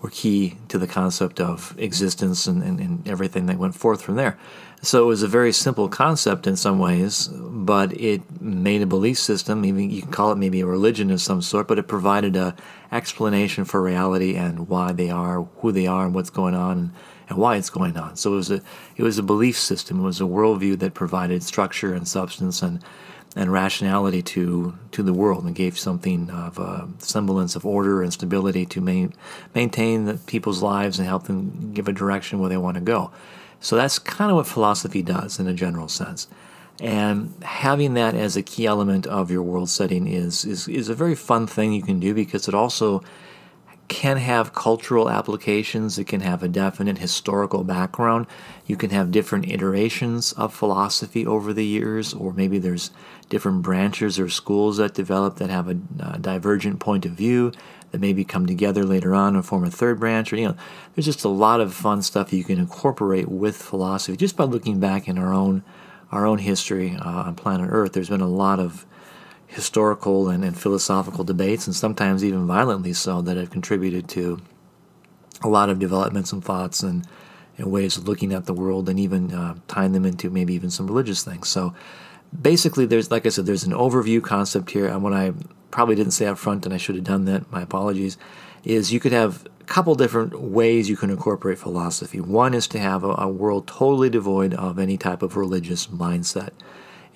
were 0.00 0.10
key 0.10 0.56
to 0.68 0.78
the 0.78 0.86
concept 0.86 1.40
of 1.40 1.74
existence 1.78 2.46
and, 2.46 2.62
and, 2.62 2.80
and, 2.80 3.08
everything 3.08 3.46
that 3.46 3.58
went 3.58 3.74
forth 3.74 4.02
from 4.02 4.16
there. 4.16 4.38
So 4.82 5.02
it 5.02 5.06
was 5.06 5.22
a 5.22 5.28
very 5.28 5.52
simple 5.52 5.88
concept 5.88 6.46
in 6.46 6.54
some 6.54 6.78
ways, 6.78 7.28
but 7.66 7.92
it 8.00 8.40
made 8.40 8.80
a 8.80 8.86
belief 8.86 9.18
system. 9.18 9.64
Even 9.64 9.90
you 9.90 10.02
can 10.02 10.10
call 10.10 10.32
it 10.32 10.38
maybe 10.38 10.60
a 10.60 10.66
religion 10.66 11.10
of 11.10 11.20
some 11.20 11.42
sort, 11.42 11.68
but 11.68 11.78
it 11.78 11.88
provided 11.88 12.36
a 12.36 12.54
explanation 12.92 13.64
for 13.64 13.82
reality 13.82 14.36
and 14.36 14.68
why 14.68 14.92
they 14.92 15.10
are, 15.10 15.42
who 15.58 15.72
they 15.72 15.86
are, 15.86 16.06
and 16.06 16.14
what's 16.14 16.30
going 16.30 16.54
on, 16.54 16.92
and, 17.28 17.38
why 17.38 17.56
it's 17.56 17.70
going 17.70 17.96
on. 17.96 18.16
So 18.16 18.32
it 18.32 18.36
was 18.36 18.50
a 18.52 18.62
it 18.96 19.02
was 19.02 19.18
a 19.18 19.22
belief 19.22 19.58
system. 19.58 20.00
It 20.00 20.04
was 20.04 20.20
a 20.20 20.24
worldview 20.24 20.78
that 20.78 20.94
provided 20.94 21.42
structure 21.42 21.92
and 21.92 22.06
substance 22.06 22.62
and 22.62 22.82
and 23.34 23.52
rationality 23.52 24.22
to 24.22 24.78
to 24.92 25.02
the 25.02 25.12
world 25.12 25.44
and 25.44 25.54
gave 25.54 25.76
something 25.78 26.30
of 26.30 26.58
a 26.58 26.88
semblance 26.98 27.56
of 27.56 27.66
order 27.66 28.02
and 28.02 28.12
stability 28.12 28.64
to 28.66 28.80
main, 28.80 29.12
maintain 29.54 30.04
the 30.04 30.14
people's 30.14 30.62
lives 30.62 30.98
and 30.98 31.08
help 31.08 31.24
them 31.24 31.72
give 31.74 31.88
a 31.88 31.92
direction 31.92 32.38
where 32.38 32.48
they 32.48 32.56
want 32.56 32.76
to 32.76 32.80
go. 32.80 33.10
So 33.60 33.76
that's 33.76 33.98
kind 33.98 34.30
of 34.30 34.36
what 34.36 34.46
philosophy 34.46 35.02
does 35.02 35.40
in 35.40 35.46
a 35.48 35.52
general 35.52 35.88
sense. 35.88 36.28
And 36.80 37.34
having 37.42 37.94
that 37.94 38.14
as 38.14 38.36
a 38.36 38.42
key 38.42 38.66
element 38.66 39.06
of 39.06 39.30
your 39.30 39.42
world 39.42 39.70
setting 39.70 40.06
is, 40.06 40.44
is, 40.44 40.68
is 40.68 40.88
a 40.88 40.94
very 40.94 41.14
fun 41.14 41.46
thing 41.46 41.72
you 41.72 41.82
can 41.82 42.00
do 42.00 42.12
because 42.12 42.48
it 42.48 42.54
also 42.54 43.02
can 43.88 44.16
have 44.16 44.52
cultural 44.52 45.08
applications. 45.08 45.98
It 45.98 46.06
can 46.06 46.20
have 46.20 46.42
a 46.42 46.48
definite 46.48 46.98
historical 46.98 47.64
background. 47.64 48.26
You 48.66 48.76
can 48.76 48.90
have 48.90 49.10
different 49.10 49.48
iterations 49.48 50.32
of 50.32 50.52
philosophy 50.52 51.26
over 51.26 51.52
the 51.52 51.64
years, 51.64 52.12
or 52.12 52.32
maybe 52.32 52.58
there's 52.58 52.90
different 53.28 53.62
branches 53.62 54.18
or 54.18 54.28
schools 54.28 54.76
that 54.78 54.94
develop 54.94 55.36
that 55.36 55.50
have 55.50 55.68
a, 55.68 55.78
a 56.00 56.18
divergent 56.18 56.80
point 56.80 57.06
of 57.06 57.12
view 57.12 57.52
that 57.92 58.00
maybe 58.00 58.24
come 58.24 58.46
together 58.46 58.84
later 58.84 59.14
on 59.14 59.36
and 59.36 59.46
form 59.46 59.64
a 59.64 59.70
third 59.70 60.00
branch. 60.00 60.32
Or 60.32 60.36
you 60.36 60.48
know, 60.48 60.56
there's 60.94 61.06
just 61.06 61.24
a 61.24 61.28
lot 61.28 61.60
of 61.60 61.72
fun 61.72 62.02
stuff 62.02 62.32
you 62.32 62.44
can 62.44 62.58
incorporate 62.58 63.28
with 63.28 63.56
philosophy 63.56 64.16
just 64.16 64.36
by 64.36 64.44
looking 64.44 64.80
back 64.80 65.06
in 65.06 65.16
our 65.16 65.32
own 65.32 65.62
our 66.12 66.26
own 66.26 66.38
history 66.38 66.96
uh, 66.96 67.24
on 67.24 67.34
planet 67.34 67.68
Earth. 67.70 67.92
There's 67.92 68.08
been 68.08 68.20
a 68.20 68.28
lot 68.28 68.60
of 68.60 68.86
historical 69.46 70.28
and, 70.28 70.44
and 70.44 70.58
philosophical 70.58 71.24
debates, 71.24 71.66
and 71.66 71.74
sometimes 71.74 72.24
even 72.24 72.46
violently 72.46 72.92
so, 72.92 73.22
that 73.22 73.36
have 73.36 73.50
contributed 73.50 74.08
to 74.08 74.40
a 75.42 75.48
lot 75.48 75.68
of 75.68 75.78
developments 75.78 76.32
and 76.32 76.44
thoughts 76.44 76.82
and, 76.82 77.06
and 77.58 77.70
ways 77.70 77.96
of 77.96 78.08
looking 78.08 78.32
at 78.32 78.46
the 78.46 78.54
world, 78.54 78.88
and 78.88 78.98
even 78.98 79.32
uh, 79.32 79.54
tying 79.68 79.92
them 79.92 80.04
into 80.04 80.30
maybe 80.30 80.54
even 80.54 80.70
some 80.70 80.86
religious 80.86 81.22
things. 81.22 81.48
So 81.48 81.74
basically, 82.40 82.86
there's 82.86 83.10
like 83.10 83.26
I 83.26 83.30
said, 83.30 83.46
there's 83.46 83.64
an 83.64 83.72
overview 83.72 84.22
concept 84.22 84.70
here, 84.70 84.86
and 84.86 85.02
what 85.02 85.12
I 85.12 85.32
probably 85.70 85.94
didn't 85.94 86.12
say 86.12 86.26
up 86.26 86.38
front, 86.38 86.64
and 86.64 86.74
I 86.74 86.78
should 86.78 86.94
have 86.94 87.04
done 87.04 87.24
that. 87.26 87.50
My 87.50 87.62
apologies. 87.62 88.16
Is 88.64 88.92
you 88.92 88.98
could 88.98 89.12
have 89.12 89.46
couple 89.66 89.94
different 89.94 90.40
ways 90.40 90.88
you 90.88 90.96
can 90.96 91.10
incorporate 91.10 91.58
philosophy. 91.58 92.20
One 92.20 92.54
is 92.54 92.66
to 92.68 92.78
have 92.78 93.04
a, 93.04 93.14
a 93.18 93.28
world 93.28 93.66
totally 93.66 94.10
devoid 94.10 94.54
of 94.54 94.78
any 94.78 94.96
type 94.96 95.22
of 95.22 95.36
religious 95.36 95.88
mindset. 95.88 96.50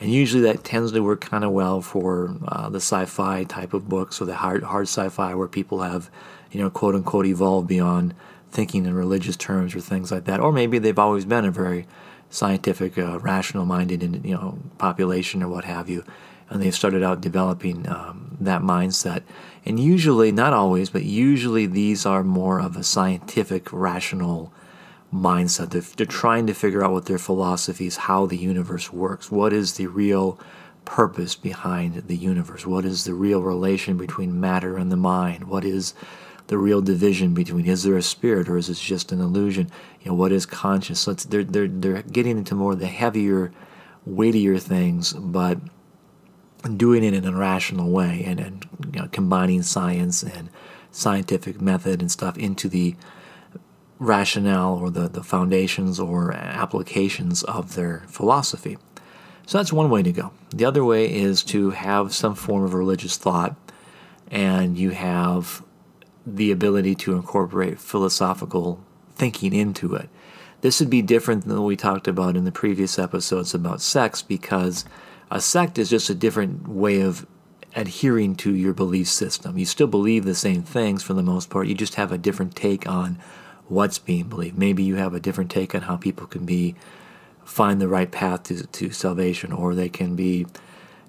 And 0.01 0.11
usually 0.11 0.43
that 0.45 0.65
tends 0.65 0.93
to 0.93 1.01
work 1.01 1.21
kind 1.21 1.45
of 1.45 1.53
well 1.53 1.81
for 1.83 2.35
uh, 2.49 2.69
the 2.71 2.81
sci-fi 2.81 3.45
type 3.45 3.75
of 3.75 3.89
books 3.89 4.21
or 4.21 4.25
the 4.25 4.37
hard, 4.37 4.63
hard 4.65 4.89
sci-fi 4.89 5.35
where 5.35 5.49
people 5.49 5.83
have, 5.83 6.11
you 6.51 6.61
know, 6.61 6.71
quote 6.71 6.95
unquote 6.95 7.27
evolved 7.27 7.69
beyond 7.69 8.15
thinking 8.51 8.87
in 8.87 8.95
religious 8.95 9.37
terms 9.37 9.75
or 9.75 9.81
things 9.81 10.11
like 10.11 10.25
that. 10.25 10.41
Or 10.41 10.53
maybe 10.53 10.79
they've 10.79 10.99
always 10.99 11.25
been 11.25 11.45
a 11.45 11.51
very 11.51 11.87
scientific, 12.31 12.97
uh, 12.97 13.19
rational-minded, 13.19 14.25
you 14.25 14.35
know, 14.35 14.59
population 14.79 15.43
or 15.43 15.49
what 15.49 15.65
have 15.65 15.89
you, 15.89 16.05
and 16.49 16.63
they've 16.63 16.75
started 16.75 17.03
out 17.03 17.21
developing 17.21 17.89
um, 17.89 18.37
that 18.41 18.63
mindset. 18.63 19.23
And 19.65 19.79
usually, 19.79 20.33
not 20.33 20.53
always, 20.53 20.91
but 20.91 21.05
usually 21.05 21.67
these 21.67 22.07
are 22.07 22.25
more 22.25 22.61
of 22.61 22.77
a 22.77 22.83
scientific, 22.83 23.73
rational 23.73 24.53
mindset. 25.13 25.71
They're, 25.71 25.83
they're 25.83 26.07
trying 26.07 26.47
to 26.47 26.55
figure 26.55 26.83
out 26.83 26.93
what 26.93 27.07
their 27.07 27.19
philosophy 27.19 27.87
is, 27.87 27.99
how 27.99 28.27
the 28.27 28.37
universe 28.37 28.93
works. 28.93 29.31
What 29.31 29.53
is 29.53 29.75
the 29.75 29.87
real 29.87 30.39
purpose 30.85 31.35
behind 31.37 31.95
the 31.95 32.17
universe? 32.17 32.67
What 32.67 32.85
is 32.85 33.05
the 33.05 33.15
real 33.15 33.43
relation 33.43 33.97
between 33.97 34.41
matter 34.41 34.77
and 34.77 34.91
the 34.91 34.97
mind? 34.97 35.45
What 35.45 35.65
is 35.65 35.95
the 36.47 36.59
real 36.59 36.81
division 36.81 37.33
between 37.33 37.67
is 37.67 37.85
there 37.85 37.97
a 37.97 38.03
spirit 38.03 38.49
or 38.49 38.57
is 38.57 38.69
it 38.69 38.75
just 38.75 39.13
an 39.13 39.21
illusion? 39.21 39.71
You 40.01 40.11
know, 40.11 40.17
what 40.17 40.33
is 40.33 40.47
conscious? 40.47 41.01
So 41.01 41.13
they're, 41.15 41.45
they're, 41.45 41.69
they're 41.69 42.03
getting 42.03 42.39
into 42.39 42.55
more 42.55 42.73
of 42.73 42.81
the 42.81 42.87
heavier, 42.87 43.53
weightier 44.05 44.59
things, 44.59 45.13
but 45.13 45.59
doing 46.77 47.03
it 47.05 47.15
in 47.15 47.25
a 47.25 47.37
rational 47.37 47.91
way 47.91 48.23
and, 48.27 48.41
and 48.41 48.67
you 48.93 49.01
know, 49.01 49.09
combining 49.09 49.63
science 49.63 50.23
and 50.23 50.51
scientific 50.91 51.61
method 51.61 52.01
and 52.01 52.11
stuff 52.11 52.37
into 52.37 52.69
the 52.69 52.95
rationale 53.99 54.77
or 54.77 54.91
the, 54.91 55.09
the 55.09 55.23
foundations 55.23 56.01
or 56.01 56.33
applications 56.33 57.43
of 57.45 57.75
their 57.75 58.03
philosophy. 58.09 58.79
So 59.47 59.59
that's 59.59 59.73
one 59.73 59.91
way 59.91 60.03
to 60.03 60.13
go. 60.13 60.33
The 60.51 60.65
other 60.65 60.85
way 60.85 61.13
is 61.13 61.43
to 61.45 61.71
have 61.71 62.15
some 62.15 62.35
form 62.35 62.65
of 62.65 62.75
religious 62.75 63.17
thought 63.17 63.57
and 64.31 64.79
you 64.79 64.91
have 64.91 65.63
the 66.27 66.51
ability 66.51 66.95
to 66.95 67.15
incorporate 67.15 67.81
philosophical 67.81 68.83
thinking 69.17 69.53
into 69.53 69.95
it. 69.95 70.09
This 70.61 70.79
would 70.81 70.91
be 70.91 71.03
different 71.03 71.47
than 71.47 71.59
what 71.59 71.67
we 71.67 71.77
talked 71.77 72.07
about 72.07 72.37
in 72.37 72.45
the 72.45 72.53
previous 72.53 72.99
episodes 72.99 73.55
about 73.55 73.81
sex 73.81 74.23
because 74.23 74.85
a 75.31 75.41
sect 75.41 75.79
is 75.79 75.91
just 75.91 76.11
a 76.11 76.15
different 76.15 76.69
way 76.69 77.01
of 77.01 77.27
adhering 77.77 78.35
to 78.35 78.55
your 78.55 78.73
belief 78.73 79.09
system. 79.09 79.57
You 79.57 79.65
still 79.65 79.87
believe 79.87 80.25
the 80.25 80.35
same 80.35 80.63
things 80.63 81.03
for 81.03 81.15
the 81.15 81.23
most 81.23 81.51
part, 81.51 81.69
you 81.69 81.75
just 81.75 81.95
have 81.95 82.13
a 82.13 82.19
different 82.19 82.57
take 82.57 82.89
on 82.89 83.19
what's 83.69 83.99
being 83.99 84.29
believed. 84.29 84.59
Maybe 84.59 84.83
you 84.83 84.97
have 84.97 85.15
a 85.15 85.21
different 85.21 85.51
take 85.51 85.75
on 85.75 85.83
how 85.83 85.97
people 85.97 86.27
can 86.27 86.45
be 86.45 86.75
find 87.45 87.81
the 87.81 87.89
right 87.89 88.11
path 88.11 88.45
to, 88.45 88.67
to 88.67 88.91
salvation 88.91 89.53
or 89.53 89.75
they 89.75 89.89
can 89.89 90.15
be 90.15 90.47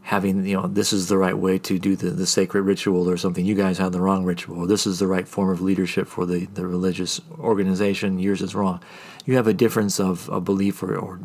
having 0.04 0.44
you 0.46 0.60
know 0.60 0.66
this 0.66 0.92
is 0.92 1.08
the 1.08 1.18
right 1.18 1.38
way 1.38 1.60
to 1.60 1.78
do 1.78 1.96
the, 1.96 2.10
the 2.10 2.26
sacred 2.26 2.64
ritual 2.64 3.10
or 3.10 3.18
something. 3.18 3.46
You 3.46 3.56
guys 3.56 3.78
have 3.80 3.92
the 3.92 4.02
wrong 4.02 4.24
ritual. 4.24 4.60
Or 4.60 4.68
this 4.68 4.86
is 4.86 5.00
the 5.00 5.08
right 5.08 5.28
form 5.28 5.50
of 5.50 5.62
leadership 5.62 6.08
for 6.08 6.26
the, 6.26 6.46
the 6.46 6.68
religious 6.68 7.22
organization. 7.40 8.20
Yours 8.20 8.42
is 8.42 8.56
wrong. 8.56 8.82
You 9.26 9.36
have 9.36 9.48
a 9.48 9.54
difference 9.54 10.00
of, 10.00 10.30
of 10.30 10.46
belief 10.46 10.82
or, 10.82 10.96
or 10.96 11.20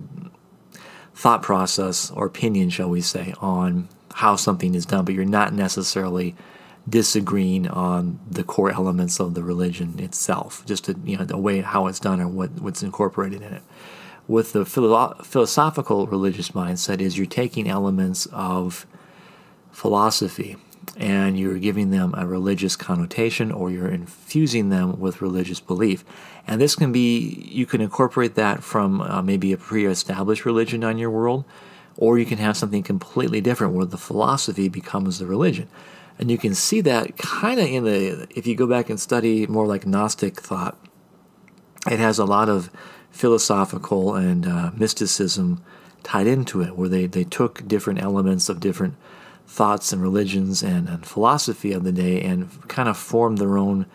thought 1.17 1.43
process 1.43 2.11
or 2.11 2.27
opinion 2.27 2.69
shall 2.69 2.91
we 2.91 3.01
say 3.01 3.33
on 3.41 3.89
how 4.13 4.37
something 4.37 4.75
is 4.75 4.85
done 4.85 5.05
but 5.05 5.15
you're 5.15 5.25
not 5.25 5.53
necessarily 5.53 6.35
disagreeing 6.89 7.67
on 7.67 8.19
the 8.31 8.45
core 8.45 8.71
elements 8.71 9.19
of 9.19 9.35
the 9.35 9.43
religion 9.43 9.99
itself 9.99 10.65
just 10.67 10.89
a, 10.89 10.97
you 11.05 11.17
know 11.17 11.25
the 11.25 11.37
way 11.37 11.61
how 11.61 11.87
it's 11.87 11.99
done 11.99 12.21
or 12.21 12.29
what, 12.29 12.51
what's 12.61 12.83
incorporated 12.83 13.43
in 13.43 13.53
it. 13.53 13.63
With 14.29 14.53
the 14.53 14.65
philo- 14.65 15.17
philosophical 15.23 16.07
religious 16.07 16.51
mindset 16.51 17.01
is 17.01 17.17
you're 17.17 17.27
taking 17.27 17.69
elements 17.69 18.27
of 18.27 18.87
philosophy 19.73 20.57
and 20.97 21.39
you're 21.39 21.59
giving 21.59 21.91
them 21.91 22.15
a 22.17 22.27
religious 22.27 22.75
connotation 22.75 23.53
or 23.53 23.71
you're 23.71 23.89
infusing 23.89 24.71
them 24.71 24.99
with 24.99 25.21
religious 25.21 25.61
belief. 25.61 26.05
And 26.47 26.61
this 26.61 26.75
can 26.75 26.91
be, 26.91 27.49
you 27.51 27.67
can 27.67 27.81
incorporate 27.81 28.35
that 28.37 28.63
from 28.63 29.03
uh, 29.03 29.21
maybe 29.21 29.53
a 29.53 29.59
pre 29.59 29.85
established 29.87 30.47
religion 30.47 30.83
on 30.83 30.97
your 30.97 31.11
world, 31.11 31.45
or 31.97 32.19
you 32.19 32.25
can 32.25 32.39
have 32.39 32.57
something 32.57 32.83
completely 32.83 33.41
different 33.41 33.75
where 33.75 33.85
the 33.85 33.99
philosophy 33.99 34.69
becomes 34.69 35.19
the 35.19 35.27
religion. 35.27 35.69
And 36.19 36.31
you 36.31 36.39
can 36.39 36.55
see 36.55 36.81
that 36.81 37.19
kind 37.19 37.61
of 37.61 37.67
in 37.67 37.85
the, 37.85 38.27
if 38.35 38.47
you 38.47 38.55
go 38.55 38.67
back 38.67 38.89
and 38.89 38.99
study 38.99 39.47
more 39.47 39.67
like 39.67 39.87
Gnostic 39.87 40.41
thought, 40.41 40.79
it 41.91 41.99
has 41.99 42.19
a 42.19 42.25
lot 42.25 42.49
of 42.49 42.71
philosophical 43.11 44.15
and 44.15 44.47
uh, 44.47 44.71
mysticism 44.75 45.63
tied 46.03 46.27
into 46.27 46.63
it, 46.63 46.77
where 46.77 46.89
they, 46.89 47.07
they 47.07 47.25
took 47.25 47.67
different 47.69 48.01
elements 48.01 48.49
of 48.49 48.61
different 48.61 48.95
thoughts 49.47 49.93
and 49.93 50.03
religions 50.03 50.63
and, 50.63 50.89
and 50.89 51.07
philosophy 51.07 51.73
of 51.73 51.85
the 51.85 51.93
day 51.93 52.21
and 52.23 52.69
kind 52.69 52.89
of 52.89 52.97
form 52.97 53.37
their 53.37 53.57
own 53.57 53.87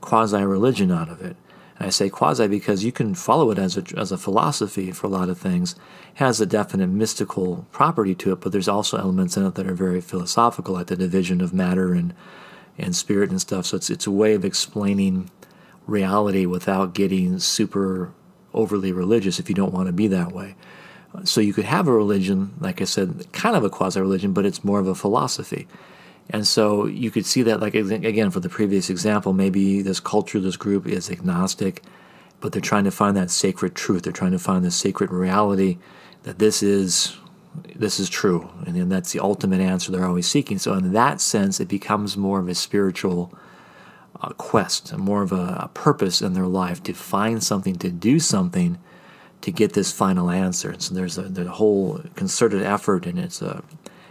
quasi 0.00 0.42
religion 0.42 0.90
out 0.90 1.08
of 1.08 1.20
it. 1.20 1.36
And 1.78 1.86
I 1.86 1.90
say 1.90 2.08
quasi 2.08 2.46
because 2.46 2.84
you 2.84 2.92
can 2.92 3.14
follow 3.14 3.50
it 3.50 3.58
as 3.58 3.76
a, 3.76 3.84
as 3.96 4.12
a 4.12 4.18
philosophy 4.18 4.92
for 4.92 5.06
a 5.06 5.10
lot 5.10 5.28
of 5.28 5.38
things. 5.38 5.72
It 6.12 6.18
has 6.18 6.40
a 6.40 6.46
definite 6.46 6.88
mystical 6.88 7.66
property 7.72 8.14
to 8.16 8.32
it, 8.32 8.40
but 8.40 8.52
there's 8.52 8.68
also 8.68 8.98
elements 8.98 9.36
in 9.36 9.46
it 9.46 9.54
that 9.56 9.66
are 9.66 9.74
very 9.74 10.00
philosophical, 10.00 10.74
like 10.74 10.86
the 10.86 10.96
division 10.96 11.40
of 11.40 11.52
matter 11.52 11.92
and, 11.92 12.14
and 12.78 12.94
spirit 12.94 13.30
and 13.30 13.40
stuff. 13.40 13.66
So 13.66 13.76
it's, 13.76 13.90
it's 13.90 14.06
a 14.06 14.10
way 14.10 14.34
of 14.34 14.44
explaining 14.44 15.30
reality 15.86 16.46
without 16.46 16.94
getting 16.94 17.38
super 17.38 18.12
overly 18.54 18.92
religious 18.92 19.38
if 19.38 19.48
you 19.48 19.54
don't 19.54 19.72
want 19.72 19.86
to 19.86 19.92
be 19.92 20.06
that 20.08 20.32
way. 20.32 20.54
So 21.24 21.40
you 21.40 21.52
could 21.52 21.64
have 21.64 21.88
a 21.88 21.92
religion, 21.92 22.54
like 22.60 22.80
I 22.80 22.84
said, 22.84 23.32
kind 23.32 23.56
of 23.56 23.64
a 23.64 23.70
quasi 23.70 24.00
religion, 24.00 24.32
but 24.32 24.46
it's 24.46 24.62
more 24.62 24.78
of 24.78 24.86
a 24.86 24.94
philosophy. 24.94 25.66
And 26.30 26.46
so 26.46 26.86
you 26.86 27.10
could 27.10 27.26
see 27.26 27.42
that, 27.42 27.60
like 27.60 27.74
again, 27.74 28.30
for 28.30 28.40
the 28.40 28.48
previous 28.48 28.88
example, 28.88 29.32
maybe 29.32 29.82
this 29.82 29.98
culture, 29.98 30.38
this 30.38 30.56
group 30.56 30.86
is 30.86 31.10
agnostic, 31.10 31.82
but 32.40 32.52
they're 32.52 32.62
trying 32.62 32.84
to 32.84 32.92
find 32.92 33.16
that 33.16 33.30
sacred 33.30 33.74
truth. 33.74 34.04
They're 34.04 34.12
trying 34.12 34.32
to 34.32 34.38
find 34.38 34.64
the 34.64 34.70
sacred 34.70 35.10
reality 35.10 35.78
that 36.22 36.38
this 36.38 36.62
is 36.62 37.16
this 37.74 37.98
is 37.98 38.08
true, 38.08 38.48
and 38.64 38.76
then 38.76 38.88
that's 38.88 39.10
the 39.10 39.18
ultimate 39.18 39.60
answer 39.60 39.90
they're 39.90 40.06
always 40.06 40.28
seeking. 40.28 40.58
So 40.58 40.74
in 40.74 40.92
that 40.92 41.20
sense, 41.20 41.58
it 41.58 41.66
becomes 41.66 42.16
more 42.16 42.38
of 42.38 42.48
a 42.48 42.54
spiritual 42.54 43.34
a 44.22 44.34
quest, 44.34 44.96
more 44.96 45.22
of 45.22 45.32
a, 45.32 45.62
a, 45.64 45.70
purpose 45.72 46.20
in 46.20 46.34
their 46.34 46.46
life 46.46 46.82
to 46.82 46.92
find 46.92 47.42
something, 47.42 47.76
to 47.76 47.90
do 47.90 48.18
something 48.18 48.78
to 49.42 49.50
get 49.50 49.72
this 49.72 49.92
final 49.92 50.30
answer. 50.30 50.70
And 50.70 50.82
so 50.82 50.94
there's 50.94 51.18
a, 51.18 51.22
there's 51.22 51.46
a 51.46 51.52
whole 51.52 52.00
concerted 52.14 52.62
effort, 52.62 53.06
and 53.06 53.18
it's 53.18 53.42
a 53.42 53.62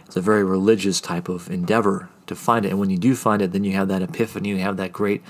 it's 0.06 0.16
a 0.16 0.20
very 0.20 0.42
religious 0.42 1.00
type 1.00 1.28
of 1.28 1.48
endeavor 1.50 2.08
to 2.26 2.34
find 2.34 2.66
it. 2.66 2.70
And 2.70 2.80
when 2.80 2.90
you 2.90 2.98
do 2.98 3.14
find 3.14 3.40
it, 3.40 3.52
then 3.52 3.62
you 3.62 3.72
have 3.72 3.88
that 3.88 4.02
epiphany, 4.02 4.48
you 4.48 4.58
have 4.58 4.76
that 4.76 4.92
great 4.92 5.22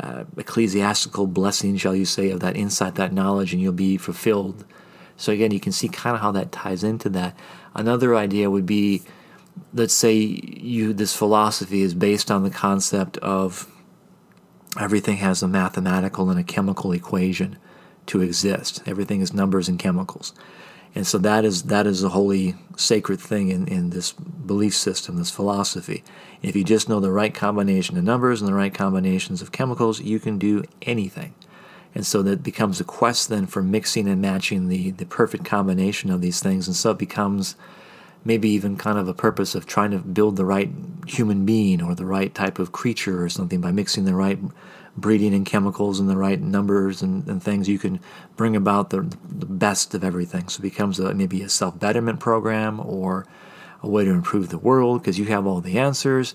uh, 0.00 0.24
ecclesiastical 0.38 1.26
blessing, 1.26 1.76
shall 1.76 1.94
you 1.94 2.06
say, 2.06 2.30
of 2.30 2.40
that 2.40 2.56
insight, 2.56 2.94
that 2.94 3.12
knowledge, 3.12 3.52
and 3.52 3.60
you'll 3.60 3.72
be 3.72 3.98
fulfilled. 3.98 4.64
So 5.16 5.30
again, 5.30 5.50
you 5.50 5.60
can 5.60 5.72
see 5.72 5.88
kind 5.88 6.16
of 6.16 6.22
how 6.22 6.32
that 6.32 6.52
ties 6.52 6.82
into 6.82 7.10
that. 7.10 7.36
Another 7.74 8.16
idea 8.16 8.50
would 8.50 8.66
be, 8.66 9.02
let's 9.74 9.94
say 9.94 10.14
you 10.14 10.94
this 10.94 11.14
philosophy 11.14 11.82
is 11.82 11.94
based 11.94 12.30
on 12.30 12.42
the 12.42 12.50
concept 12.50 13.18
of 13.18 13.70
everything 14.80 15.18
has 15.18 15.42
a 15.42 15.48
mathematical 15.48 16.30
and 16.30 16.40
a 16.40 16.44
chemical 16.44 16.92
equation 16.92 17.58
to 18.06 18.20
exist. 18.20 18.82
Everything 18.86 19.20
is 19.20 19.32
numbers 19.32 19.68
and 19.68 19.78
chemicals. 19.78 20.32
And 20.94 21.06
so 21.06 21.18
that 21.18 21.44
is 21.44 21.64
that 21.64 21.86
is 21.86 22.04
a 22.04 22.10
holy 22.10 22.54
sacred 22.76 23.20
thing 23.20 23.48
in, 23.48 23.66
in 23.66 23.90
this 23.90 24.12
belief 24.12 24.74
system, 24.76 25.16
this 25.16 25.30
philosophy. 25.30 26.04
If 26.40 26.54
you 26.54 26.62
just 26.62 26.88
know 26.88 27.00
the 27.00 27.10
right 27.10 27.34
combination 27.34 27.98
of 27.98 28.04
numbers 28.04 28.40
and 28.40 28.48
the 28.48 28.54
right 28.54 28.72
combinations 28.72 29.42
of 29.42 29.50
chemicals, 29.50 30.00
you 30.00 30.20
can 30.20 30.38
do 30.38 30.62
anything. 30.82 31.34
And 31.94 32.06
so 32.06 32.22
that 32.22 32.42
becomes 32.42 32.80
a 32.80 32.84
quest 32.84 33.28
then 33.28 33.46
for 33.46 33.62
mixing 33.62 34.08
and 34.08 34.20
matching 34.20 34.68
the, 34.68 34.90
the 34.92 35.06
perfect 35.06 35.44
combination 35.44 36.10
of 36.10 36.20
these 36.20 36.40
things. 36.40 36.66
And 36.66 36.76
so 36.76 36.90
it 36.90 36.98
becomes 36.98 37.56
maybe 38.24 38.48
even 38.48 38.76
kind 38.76 38.98
of 38.98 39.06
a 39.06 39.14
purpose 39.14 39.54
of 39.54 39.66
trying 39.66 39.90
to 39.92 39.98
build 39.98 40.36
the 40.36 40.44
right 40.44 40.70
human 41.06 41.44
being 41.44 41.82
or 41.82 41.94
the 41.94 42.06
right 42.06 42.34
type 42.34 42.58
of 42.58 42.72
creature 42.72 43.22
or 43.22 43.28
something 43.28 43.60
by 43.60 43.70
mixing 43.70 44.04
the 44.04 44.14
right 44.14 44.38
breeding 44.96 45.34
and 45.34 45.44
chemicals 45.46 45.98
and 45.98 46.08
the 46.08 46.16
right 46.16 46.40
numbers 46.40 47.02
and, 47.02 47.26
and 47.28 47.42
things 47.42 47.68
you 47.68 47.78
can 47.78 48.00
bring 48.36 48.54
about 48.54 48.90
the, 48.90 49.00
the 49.28 49.46
best 49.46 49.94
of 49.94 50.04
everything 50.04 50.48
so 50.48 50.60
it 50.60 50.62
becomes 50.62 50.98
a, 51.00 51.12
maybe 51.14 51.42
a 51.42 51.48
self-betterment 51.48 52.20
program 52.20 52.80
or 52.80 53.26
a 53.82 53.88
way 53.88 54.04
to 54.04 54.10
improve 54.10 54.50
the 54.50 54.58
world 54.58 55.00
because 55.00 55.18
you 55.18 55.24
have 55.24 55.46
all 55.46 55.60
the 55.60 55.78
answers 55.78 56.34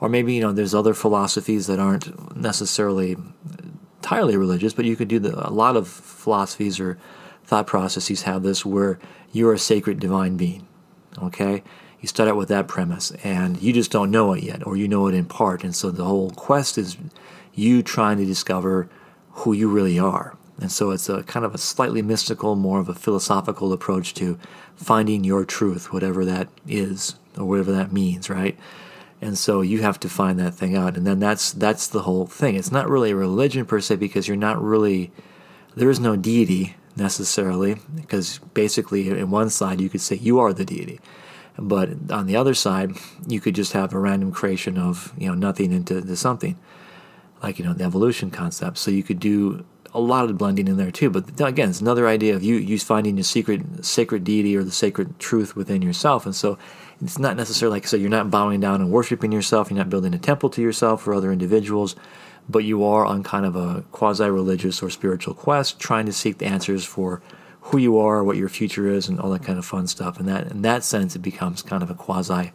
or 0.00 0.08
maybe 0.08 0.34
you 0.34 0.40
know 0.40 0.52
there's 0.52 0.74
other 0.74 0.94
philosophies 0.94 1.66
that 1.66 1.78
aren't 1.78 2.36
necessarily 2.36 3.16
entirely 3.98 4.36
religious 4.36 4.72
but 4.72 4.84
you 4.84 4.96
could 4.96 5.08
do 5.08 5.18
the, 5.18 5.48
a 5.48 5.50
lot 5.50 5.76
of 5.76 5.86
philosophies 5.86 6.80
or 6.80 6.98
thought 7.44 7.66
processes 7.66 8.22
have 8.22 8.42
this 8.42 8.66
where 8.66 8.98
you're 9.32 9.52
a 9.52 9.58
sacred 9.58 10.00
divine 10.00 10.36
being 10.36 10.66
Okay? 11.18 11.62
You 12.00 12.08
start 12.08 12.28
out 12.28 12.36
with 12.36 12.48
that 12.48 12.66
premise, 12.66 13.10
and 13.22 13.60
you 13.60 13.72
just 13.72 13.90
don't 13.90 14.10
know 14.10 14.32
it 14.32 14.42
yet, 14.42 14.66
or 14.66 14.76
you 14.76 14.88
know 14.88 15.06
it 15.06 15.14
in 15.14 15.26
part. 15.26 15.62
And 15.62 15.74
so 15.74 15.90
the 15.90 16.04
whole 16.04 16.30
quest 16.30 16.78
is 16.78 16.96
you 17.54 17.82
trying 17.82 18.18
to 18.18 18.24
discover 18.24 18.88
who 19.30 19.52
you 19.52 19.68
really 19.68 19.98
are. 19.98 20.36
And 20.60 20.70
so 20.70 20.90
it's 20.90 21.08
a 21.08 21.22
kind 21.22 21.46
of 21.46 21.54
a 21.54 21.58
slightly 21.58 22.02
mystical, 22.02 22.54
more 22.54 22.80
of 22.80 22.88
a 22.88 22.94
philosophical 22.94 23.72
approach 23.72 24.12
to 24.14 24.38
finding 24.76 25.24
your 25.24 25.44
truth, 25.44 25.92
whatever 25.92 26.24
that 26.24 26.48
is, 26.66 27.16
or 27.38 27.46
whatever 27.46 27.72
that 27.72 27.92
means, 27.92 28.28
right? 28.28 28.58
And 29.22 29.38
so 29.38 29.60
you 29.62 29.82
have 29.82 30.00
to 30.00 30.08
find 30.08 30.38
that 30.38 30.54
thing 30.54 30.76
out. 30.76 30.96
And 30.96 31.06
then 31.06 31.18
that's 31.18 31.52
that's 31.52 31.86
the 31.86 32.02
whole 32.02 32.26
thing. 32.26 32.56
It's 32.56 32.72
not 32.72 32.88
really 32.88 33.10
a 33.10 33.16
religion 33.16 33.64
per 33.66 33.80
se 33.80 33.96
because 33.96 34.28
you're 34.28 34.36
not 34.36 34.62
really 34.62 35.12
there 35.76 35.90
is 35.90 36.00
no 36.00 36.16
deity 36.16 36.76
necessarily, 36.96 37.76
because 37.94 38.38
basically, 38.54 39.08
in 39.08 39.30
one 39.30 39.50
side, 39.50 39.80
you 39.80 39.88
could 39.88 40.00
say 40.00 40.16
you 40.16 40.38
are 40.38 40.52
the 40.52 40.64
deity. 40.64 41.00
But 41.58 42.10
on 42.10 42.26
the 42.26 42.36
other 42.36 42.54
side, 42.54 42.92
you 43.26 43.40
could 43.40 43.54
just 43.54 43.72
have 43.72 43.92
a 43.92 43.98
random 43.98 44.32
creation 44.32 44.78
of 44.78 45.12
you 45.18 45.28
know 45.28 45.34
nothing 45.34 45.72
into, 45.72 45.98
into 45.98 46.16
something, 46.16 46.58
like 47.42 47.58
you 47.58 47.64
know 47.64 47.72
the 47.72 47.84
evolution 47.84 48.30
concept. 48.30 48.78
So 48.78 48.90
you 48.90 49.02
could 49.02 49.20
do 49.20 49.64
a 49.92 50.00
lot 50.00 50.24
of 50.24 50.38
blending 50.38 50.68
in 50.68 50.76
there 50.76 50.90
too. 50.90 51.10
But 51.10 51.40
again, 51.40 51.70
it's 51.70 51.80
another 51.80 52.06
idea 52.06 52.34
of 52.34 52.42
you 52.42 52.56
you 52.56 52.78
finding 52.78 53.16
your 53.16 53.24
secret 53.24 53.84
sacred 53.84 54.24
deity 54.24 54.56
or 54.56 54.64
the 54.64 54.70
sacred 54.70 55.18
truth 55.18 55.56
within 55.56 55.82
yourself. 55.82 56.26
And 56.26 56.34
so 56.34 56.58
it's 57.02 57.18
not 57.18 57.36
necessarily 57.36 57.76
like 57.76 57.84
I 57.84 57.86
so 57.86 57.96
you're 57.96 58.10
not 58.10 58.30
bowing 58.30 58.60
down 58.60 58.80
and 58.80 58.90
worshiping 58.90 59.32
yourself. 59.32 59.70
You're 59.70 59.78
not 59.78 59.90
building 59.90 60.14
a 60.14 60.18
temple 60.18 60.50
to 60.50 60.62
yourself 60.62 61.06
or 61.06 61.14
other 61.14 61.32
individuals 61.32 61.96
but 62.50 62.64
you 62.64 62.84
are 62.84 63.04
on 63.06 63.22
kind 63.22 63.46
of 63.46 63.56
a 63.56 63.82
quasi 63.92 64.28
religious 64.28 64.82
or 64.82 64.90
spiritual 64.90 65.34
quest 65.34 65.78
trying 65.78 66.06
to 66.06 66.12
seek 66.12 66.38
the 66.38 66.46
answers 66.46 66.84
for 66.84 67.22
who 67.62 67.78
you 67.78 67.98
are, 67.98 68.24
what 68.24 68.36
your 68.36 68.48
future 68.48 68.88
is, 68.88 69.08
and 69.08 69.20
all 69.20 69.30
that 69.30 69.44
kind 69.44 69.58
of 69.58 69.64
fun 69.64 69.86
stuff. 69.86 70.18
And 70.18 70.28
that 70.28 70.50
in 70.50 70.62
that 70.62 70.82
sense, 70.82 71.14
it 71.14 71.20
becomes 71.20 71.62
kind 71.62 71.82
of 71.82 71.90
a 71.90 71.94
quasi 71.94 72.52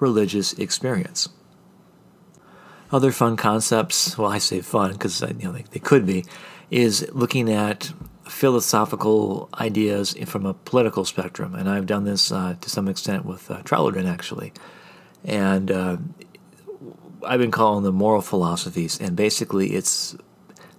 religious 0.00 0.52
experience. 0.54 1.28
Other 2.90 3.12
fun 3.12 3.36
concepts, 3.36 4.16
well, 4.16 4.30
I 4.30 4.38
say 4.38 4.60
fun 4.60 4.92
because 4.92 5.20
you 5.20 5.44
know 5.44 5.52
they, 5.52 5.64
they 5.70 5.80
could 5.80 6.06
be, 6.06 6.24
is 6.70 7.08
looking 7.12 7.52
at 7.52 7.92
philosophical 8.24 9.48
ideas 9.60 10.14
from 10.26 10.46
a 10.46 10.54
political 10.54 11.04
spectrum, 11.04 11.54
and 11.54 11.68
I've 11.68 11.86
done 11.86 12.04
this 12.04 12.32
uh, 12.32 12.56
to 12.60 12.70
some 12.70 12.88
extent 12.88 13.24
with 13.24 13.50
uh, 13.50 13.62
actually, 14.06 14.52
and 15.24 15.70
uh, 15.70 15.96
I've 17.26 17.40
been 17.40 17.50
calling 17.50 17.84
them 17.84 17.94
moral 17.94 18.22
philosophies, 18.22 18.98
and 18.98 19.14
basically 19.14 19.74
it's 19.74 20.16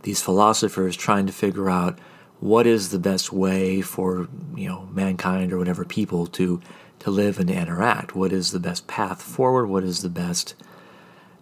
these 0.03 0.21
philosophers 0.21 0.95
trying 0.95 1.27
to 1.27 1.33
figure 1.33 1.69
out 1.69 1.99
what 2.39 2.65
is 2.65 2.89
the 2.89 2.99
best 2.99 3.33
way 3.33 3.81
for 3.81 4.27
you 4.55 4.67
know 4.67 4.87
mankind 4.91 5.51
or 5.51 5.57
whatever 5.57 5.85
people 5.85 6.25
to 6.27 6.61
to 6.99 7.11
live 7.11 7.39
and 7.39 7.49
to 7.49 7.53
interact. 7.53 8.15
What 8.15 8.31
is 8.31 8.51
the 8.51 8.59
best 8.59 8.87
path 8.87 9.21
forward? 9.21 9.67
What 9.67 9.83
is 9.83 10.01
the 10.01 10.09
best 10.09 10.55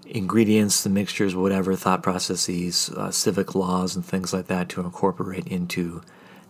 ingredients, 0.09 0.83
the 0.83 0.89
mixtures, 0.89 1.35
whatever 1.35 1.75
thought 1.75 2.03
processes, 2.03 2.89
uh, 2.95 3.11
civic 3.11 3.55
laws, 3.55 3.95
and 3.95 4.05
things 4.05 4.33
like 4.33 4.47
that 4.47 4.69
to 4.69 4.81
incorporate 4.81 5.47
into 5.47 6.01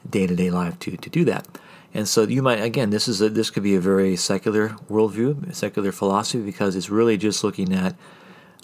day 0.10 0.28
to 0.28 0.36
day 0.36 0.50
life 0.50 0.78
to 0.80 0.98
to 0.98 1.10
do 1.10 1.26
that. 1.26 1.48
And 1.94 2.08
so 2.08 2.24
you 2.24 2.42
might 2.42 2.62
again, 2.62 2.90
this 2.90 3.08
is 3.08 3.22
a, 3.22 3.30
this 3.30 3.50
could 3.50 3.64
be 3.64 3.76
a 3.76 3.80
very 3.80 4.16
secular 4.16 4.70
worldview, 4.90 5.54
secular 5.54 5.92
philosophy, 5.92 6.44
because 6.44 6.76
it's 6.76 6.90
really 6.90 7.18
just 7.18 7.44
looking 7.44 7.74
at 7.74 7.96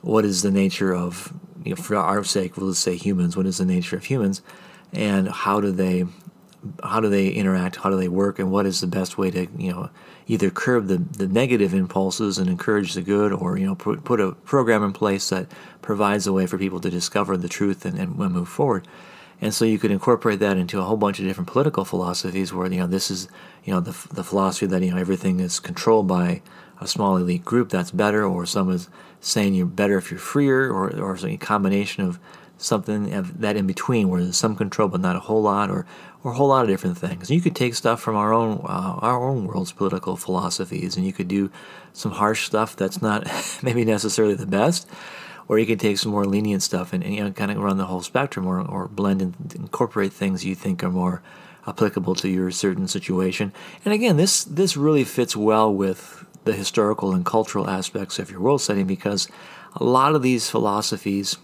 what 0.01 0.25
is 0.25 0.41
the 0.41 0.51
nature 0.51 0.93
of, 0.93 1.33
you 1.63 1.71
know, 1.71 1.81
for 1.81 1.95
our 1.95 2.23
sake, 2.23 2.57
let's 2.57 2.79
say 2.79 2.95
humans. 2.95 3.37
What 3.37 3.45
is 3.45 3.57
the 3.57 3.65
nature 3.65 3.95
of 3.95 4.05
humans, 4.05 4.41
and 4.91 5.29
how 5.29 5.61
do 5.61 5.71
they 5.71 6.05
how 6.83 6.99
do 6.99 7.09
they 7.09 7.29
interact? 7.29 7.77
How 7.77 7.89
do 7.89 7.97
they 7.97 8.07
work? 8.07 8.39
And 8.39 8.51
what 8.51 8.65
is 8.65 8.81
the 8.81 8.87
best 8.87 9.17
way 9.17 9.31
to 9.31 9.47
you 9.57 9.71
know 9.71 9.89
either 10.27 10.49
curb 10.49 10.87
the, 10.87 10.97
the 10.97 11.27
negative 11.27 11.73
impulses 11.73 12.37
and 12.37 12.49
encourage 12.49 12.93
the 12.93 13.01
good, 13.01 13.31
or 13.31 13.57
you 13.57 13.65
know 13.65 13.75
put, 13.75 14.03
put 14.03 14.19
a 14.19 14.31
program 14.31 14.83
in 14.83 14.93
place 14.93 15.29
that 15.29 15.47
provides 15.81 16.27
a 16.27 16.33
way 16.33 16.45
for 16.45 16.57
people 16.57 16.79
to 16.79 16.89
discover 16.89 17.37
the 17.37 17.49
truth 17.49 17.85
and, 17.85 17.97
and 17.99 18.15
move 18.17 18.49
forward. 18.49 18.87
And 19.41 19.53
so 19.53 19.65
you 19.65 19.77
could 19.77 19.91
incorporate 19.91 20.39
that 20.39 20.57
into 20.57 20.79
a 20.79 20.83
whole 20.83 20.95
bunch 20.95 21.19
of 21.19 21.25
different 21.25 21.49
political 21.49 21.83
philosophies, 21.83 22.53
where 22.53 22.71
you 22.71 22.79
know 22.79 22.87
this 22.87 23.11
is 23.11 23.27
you 23.63 23.73
know 23.73 23.79
the, 23.79 23.91
the 24.13 24.23
philosophy 24.23 24.65
that 24.67 24.81
you 24.81 24.91
know 24.91 24.97
everything 24.97 25.39
is 25.39 25.59
controlled 25.59 26.07
by 26.07 26.41
a 26.79 26.87
small 26.87 27.17
elite 27.17 27.43
group. 27.43 27.69
That's 27.69 27.91
better, 27.91 28.23
or 28.23 28.45
some 28.45 28.69
is 28.71 28.89
saying 29.19 29.53
you're 29.53 29.65
better 29.65 29.97
if 29.97 30.11
you're 30.11 30.19
freer, 30.19 30.71
or 30.71 30.89
or 30.97 31.17
a 31.25 31.37
combination 31.37 32.03
of 32.03 32.19
something 32.63 33.09
that 33.39 33.55
in 33.55 33.67
between, 33.67 34.09
where 34.09 34.23
there's 34.23 34.37
some 34.37 34.55
control 34.55 34.87
but 34.87 35.01
not 35.01 35.15
a 35.15 35.19
whole 35.19 35.41
lot, 35.41 35.69
or 35.69 35.85
or 36.23 36.31
a 36.31 36.35
whole 36.35 36.47
lot 36.47 36.63
of 36.63 36.69
different 36.69 36.97
things. 36.97 37.29
You 37.29 37.41
could 37.41 37.55
take 37.55 37.75
stuff 37.75 37.99
from 38.01 38.15
our 38.15 38.33
own 38.33 38.61
uh, 38.63 38.99
our 38.99 39.27
own 39.27 39.45
world's 39.45 39.71
political 39.71 40.15
philosophies, 40.15 40.95
and 40.95 41.05
you 41.05 41.13
could 41.13 41.27
do 41.27 41.51
some 41.91 42.11
harsh 42.11 42.45
stuff 42.45 42.75
that's 42.75 43.01
not 43.01 43.27
maybe 43.63 43.85
necessarily 43.85 44.35
the 44.35 44.45
best, 44.45 44.87
or 45.47 45.59
you 45.59 45.65
could 45.65 45.79
take 45.79 45.97
some 45.97 46.11
more 46.11 46.25
lenient 46.25 46.63
stuff 46.63 46.93
and, 46.93 47.03
and 47.03 47.13
you 47.13 47.23
know 47.23 47.31
kind 47.31 47.51
of 47.51 47.57
run 47.57 47.77
the 47.77 47.85
whole 47.85 48.01
spectrum, 48.01 48.47
or 48.47 48.61
or 48.61 48.87
blend 48.87 49.21
and 49.21 49.53
incorporate 49.55 50.13
things 50.13 50.45
you 50.45 50.55
think 50.55 50.83
are 50.83 50.91
more 50.91 51.21
applicable 51.65 52.15
to 52.15 52.27
your 52.29 52.51
certain 52.51 52.87
situation. 52.87 53.53
And 53.85 53.93
again, 53.93 54.17
this 54.17 54.43
this 54.43 54.77
really 54.77 55.03
fits 55.03 55.35
well 55.35 55.73
with 55.73 56.25
the 56.45 56.53
historical 56.53 57.13
and 57.13 57.25
cultural 57.25 57.69
aspects 57.69 58.19
of 58.19 58.29
your 58.29 58.41
world 58.41 58.61
setting 58.61 58.85
because 58.85 59.29
a 59.75 59.83
lot 59.83 60.15
of 60.15 60.21
these 60.21 60.49
philosophies, 60.49 61.37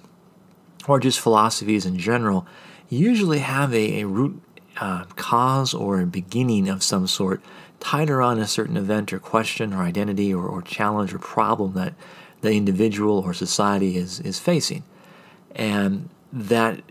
or 0.89 0.99
just 0.99 1.19
philosophies 1.19 1.85
in 1.85 1.97
general, 1.97 2.45
usually 2.89 3.39
have 3.39 3.73
a, 3.73 4.01
a 4.01 4.07
root 4.07 4.41
uh, 4.77 5.05
cause 5.15 5.73
or 5.73 6.01
a 6.01 6.05
beginning 6.05 6.69
of 6.69 6.81
some 6.83 7.07
sort 7.07 7.41
tied 7.79 8.09
around 8.09 8.39
a 8.39 8.47
certain 8.47 8.77
event 8.77 9.13
or 9.13 9.19
question 9.19 9.73
or 9.73 9.83
identity 9.83 10.33
or, 10.33 10.45
or 10.47 10.61
challenge 10.61 11.13
or 11.13 11.19
problem 11.19 11.73
that 11.73 11.93
the 12.41 12.53
individual 12.53 13.19
or 13.19 13.33
society 13.33 13.97
is, 13.97 14.19
is 14.21 14.39
facing. 14.39 14.83
And 15.55 16.09
that 16.31 16.81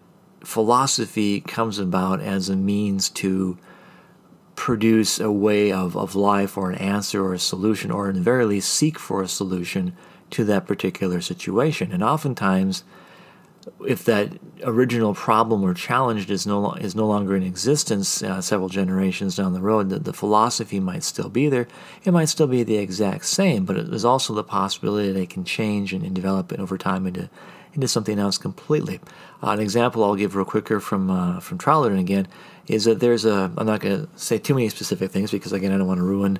philosophy 0.40 1.40
comes 1.40 1.78
about 1.78 2.20
as 2.20 2.48
a 2.48 2.56
means 2.56 3.08
to 3.10 3.58
produce 4.54 5.20
a 5.20 5.30
way 5.30 5.70
of, 5.70 5.96
of 5.96 6.14
life 6.14 6.56
or 6.56 6.70
an 6.70 6.78
answer 6.78 7.24
or 7.24 7.34
a 7.34 7.38
solution, 7.38 7.90
or 7.90 8.08
in 8.08 8.16
the 8.16 8.20
very 8.20 8.44
least, 8.44 8.72
seek 8.72 8.98
for 8.98 9.22
a 9.22 9.28
solution 9.28 9.96
to 10.30 10.44
that 10.44 10.66
particular 10.66 11.20
situation. 11.20 11.92
And 11.92 12.02
oftentimes, 12.02 12.82
if 13.86 14.04
that 14.04 14.32
original 14.64 15.14
problem 15.14 15.62
or 15.62 15.74
challenge 15.74 16.30
is 16.30 16.46
no 16.46 16.72
is 16.74 16.94
no 16.94 17.06
longer 17.06 17.36
in 17.36 17.42
existence 17.42 18.22
uh, 18.22 18.40
several 18.40 18.68
generations 18.68 19.36
down 19.36 19.52
the 19.52 19.60
road, 19.60 19.88
the, 19.88 19.98
the 19.98 20.12
philosophy 20.12 20.80
might 20.80 21.02
still 21.02 21.28
be 21.28 21.48
there. 21.48 21.66
It 22.04 22.12
might 22.12 22.26
still 22.26 22.46
be 22.46 22.62
the 22.62 22.78
exact 22.78 23.26
same, 23.26 23.64
but 23.64 23.90
there's 23.90 24.04
also 24.04 24.34
the 24.34 24.44
possibility 24.44 25.12
that 25.12 25.20
it 25.20 25.30
can 25.30 25.44
change 25.44 25.92
and, 25.92 26.04
and 26.04 26.14
develop 26.14 26.52
it 26.52 26.60
over 26.60 26.78
time 26.78 27.06
into 27.06 27.28
into 27.74 27.88
something 27.88 28.18
else 28.18 28.38
completely. 28.38 29.00
Uh, 29.42 29.50
an 29.50 29.60
example 29.60 30.02
I'll 30.02 30.16
give 30.16 30.34
real 30.34 30.44
quicker 30.44 30.80
from 30.80 31.10
uh, 31.10 31.40
from 31.40 31.58
Tralodren 31.58 32.00
again 32.00 32.28
is 32.66 32.84
that 32.84 33.00
there's 33.00 33.24
a 33.24 33.50
I'm 33.56 33.66
not 33.66 33.80
going 33.80 34.06
to 34.06 34.18
say 34.18 34.38
too 34.38 34.54
many 34.54 34.68
specific 34.68 35.10
things 35.10 35.30
because 35.30 35.52
again 35.52 35.72
I 35.72 35.78
don't 35.78 35.86
want 35.86 35.98
to 35.98 36.04
ruin 36.04 36.38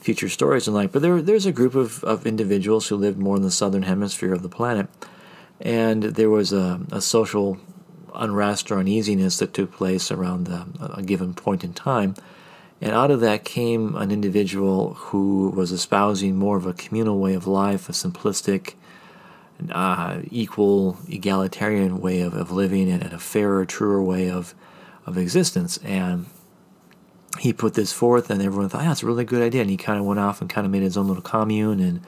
future 0.00 0.28
stories 0.28 0.66
and 0.68 0.76
like, 0.76 0.92
but 0.92 1.02
there 1.02 1.20
there's 1.20 1.46
a 1.46 1.52
group 1.52 1.74
of, 1.74 2.02
of 2.04 2.26
individuals 2.26 2.88
who 2.88 2.96
lived 2.96 3.18
more 3.18 3.36
in 3.36 3.42
the 3.42 3.50
southern 3.50 3.82
hemisphere 3.82 4.32
of 4.32 4.42
the 4.42 4.48
planet 4.48 4.88
and 5.60 6.02
there 6.02 6.30
was 6.30 6.52
a, 6.52 6.80
a 6.92 7.00
social 7.00 7.58
unrest 8.14 8.70
or 8.70 8.78
uneasiness 8.78 9.38
that 9.38 9.54
took 9.54 9.72
place 9.72 10.10
around 10.10 10.48
a, 10.48 10.66
a 10.94 11.02
given 11.02 11.34
point 11.34 11.64
in 11.64 11.72
time. 11.72 12.14
And 12.80 12.92
out 12.92 13.10
of 13.10 13.20
that 13.20 13.44
came 13.44 13.96
an 13.96 14.10
individual 14.10 14.94
who 14.94 15.50
was 15.50 15.72
espousing 15.72 16.36
more 16.36 16.56
of 16.56 16.66
a 16.66 16.72
communal 16.72 17.18
way 17.18 17.34
of 17.34 17.46
life, 17.46 17.88
a 17.88 17.92
simplistic, 17.92 18.74
uh, 19.72 20.20
equal, 20.30 20.96
egalitarian 21.08 22.00
way 22.00 22.20
of, 22.20 22.34
of 22.34 22.52
living, 22.52 22.88
and 22.88 23.02
a 23.02 23.18
fairer, 23.18 23.64
truer 23.64 24.00
way 24.00 24.30
of, 24.30 24.54
of 25.06 25.18
existence. 25.18 25.78
And 25.78 26.26
he 27.40 27.52
put 27.52 27.74
this 27.74 27.92
forth, 27.92 28.30
and 28.30 28.40
everyone 28.40 28.68
thought, 28.68 28.84
yeah, 28.84 28.94
a 29.00 29.06
really 29.06 29.24
good 29.24 29.42
idea. 29.42 29.62
And 29.62 29.70
he 29.70 29.76
kind 29.76 29.98
of 29.98 30.06
went 30.06 30.20
off 30.20 30.40
and 30.40 30.48
kind 30.48 30.64
of 30.64 30.70
made 30.70 30.82
his 30.82 30.96
own 30.96 31.08
little 31.08 31.22
commune 31.22 31.80
and 31.80 32.00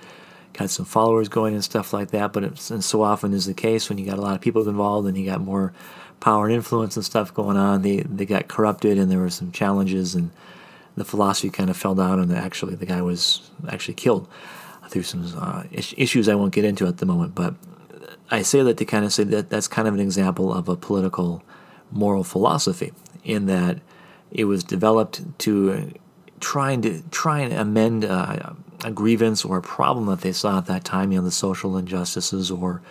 got 0.52 0.70
some 0.70 0.84
followers 0.84 1.28
going 1.28 1.54
and 1.54 1.64
stuff 1.64 1.92
like 1.92 2.10
that. 2.10 2.32
But 2.32 2.44
it's, 2.44 2.70
and 2.70 2.84
so 2.84 3.02
often 3.02 3.32
is 3.32 3.46
the 3.46 3.54
case 3.54 3.88
when 3.88 3.98
you 3.98 4.06
got 4.06 4.18
a 4.18 4.22
lot 4.22 4.34
of 4.34 4.40
people 4.40 4.68
involved 4.68 5.08
and 5.08 5.16
you 5.16 5.26
got 5.26 5.40
more 5.40 5.72
power 6.20 6.46
and 6.46 6.54
influence 6.54 6.96
and 6.96 7.04
stuff 7.04 7.32
going 7.32 7.56
on, 7.56 7.82
they 7.82 8.00
they 8.00 8.26
got 8.26 8.48
corrupted 8.48 8.98
and 8.98 9.10
there 9.10 9.18
were 9.18 9.30
some 9.30 9.52
challenges 9.52 10.14
and 10.14 10.30
the 10.96 11.04
philosophy 11.04 11.50
kind 11.50 11.70
of 11.70 11.76
fell 11.76 11.94
down 11.94 12.20
and 12.20 12.32
actually 12.32 12.74
the 12.74 12.86
guy 12.86 13.00
was 13.00 13.50
actually 13.68 13.94
killed 13.94 14.28
through 14.88 15.04
some 15.04 15.32
uh, 15.38 15.62
issues 15.72 16.28
I 16.28 16.34
won't 16.34 16.52
get 16.52 16.64
into 16.64 16.86
at 16.86 16.98
the 16.98 17.06
moment. 17.06 17.34
But 17.34 17.54
I 18.30 18.42
say 18.42 18.62
that 18.62 18.76
to 18.78 18.84
kind 18.84 19.04
of 19.04 19.12
say 19.12 19.24
that 19.24 19.48
that's 19.48 19.68
kind 19.68 19.88
of 19.88 19.94
an 19.94 20.00
example 20.00 20.52
of 20.52 20.68
a 20.68 20.76
political 20.76 21.42
moral 21.90 22.24
philosophy 22.24 22.92
in 23.24 23.46
that 23.46 23.78
it 24.30 24.44
was 24.44 24.62
developed 24.62 25.22
to 25.40 25.92
trying 26.40 26.82
to 26.82 27.02
try 27.10 27.40
and 27.40 27.52
amend 27.52 28.04
uh, 28.04 28.52
a 28.84 28.90
grievance 28.90 29.44
or 29.44 29.58
a 29.58 29.62
problem 29.62 30.06
that 30.06 30.20
they 30.20 30.32
saw 30.32 30.58
at 30.58 30.66
that 30.66 30.84
time, 30.84 31.12
you 31.12 31.18
know, 31.18 31.24
the 31.24 31.30
social 31.30 31.76
injustices 31.76 32.50
or 32.50 32.82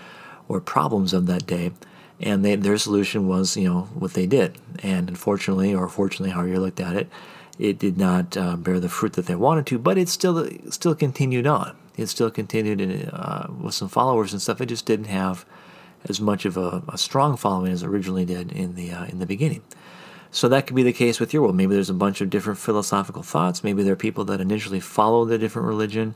or 0.48 0.60
problems 0.60 1.14
of 1.14 1.28
that 1.28 1.46
day. 1.46 1.72
And 2.20 2.44
they, 2.44 2.56
their 2.56 2.78
solution 2.78 3.28
was, 3.28 3.56
you 3.56 3.70
know, 3.70 3.82
what 3.94 4.14
they 4.14 4.26
did. 4.26 4.58
And 4.84 5.08
unfortunately, 5.08 5.74
or 5.74 5.88
fortunately, 5.88 6.32
however 6.32 6.50
you 6.50 6.60
looked 6.60 6.80
at 6.82 6.96
it, 6.96 7.08
it 7.58 7.80
did 7.80 7.98
not 7.98 8.36
uh, 8.36 8.56
bear 8.58 8.80
the 8.80 8.90
fruit 8.90 9.14
that 9.14 9.28
they 9.28 9.36
wanted 9.36 9.68
to. 9.68 9.80
But 9.80 9.98
it 9.98 10.10
still 10.10 10.50
still 10.70 10.96
continued 10.96 11.48
on. 11.48 11.76
It 11.98 12.08
still 12.08 12.32
continued 12.32 12.82
in, 12.82 13.10
uh, 13.10 13.48
with 13.62 13.74
some 13.74 13.90
followers 13.90 14.34
and 14.34 14.42
stuff. 14.42 14.62
It 14.62 14.68
just 14.68 14.86
didn't 14.86 15.08
have 15.08 15.46
as 16.08 16.22
much 16.22 16.46
of 16.46 16.56
a, 16.58 16.82
a 16.88 16.98
strong 16.98 17.36
following 17.36 17.72
as 17.72 17.84
originally 17.84 18.26
did 18.26 18.52
in 18.52 18.76
the 18.76 18.92
uh, 18.92 19.06
in 19.06 19.20
the 19.20 19.26
beginning. 19.26 19.62
So 20.32 20.48
that 20.50 20.68
could 20.68 20.76
be 20.76 20.84
the 20.84 20.94
case 20.94 21.20
with 21.20 21.34
your 21.34 21.42
world. 21.44 21.56
Maybe 21.56 21.74
there's 21.74 21.90
a 21.90 21.94
bunch 21.94 22.22
of 22.22 22.30
different 22.30 22.60
philosophical 22.60 23.24
thoughts. 23.24 23.64
Maybe 23.64 23.84
there 23.84 23.94
are 23.94 23.98
people 23.98 24.26
that 24.26 24.40
initially 24.40 24.80
followed 24.80 25.32
a 25.32 25.38
different 25.38 25.68
religion 25.68 26.16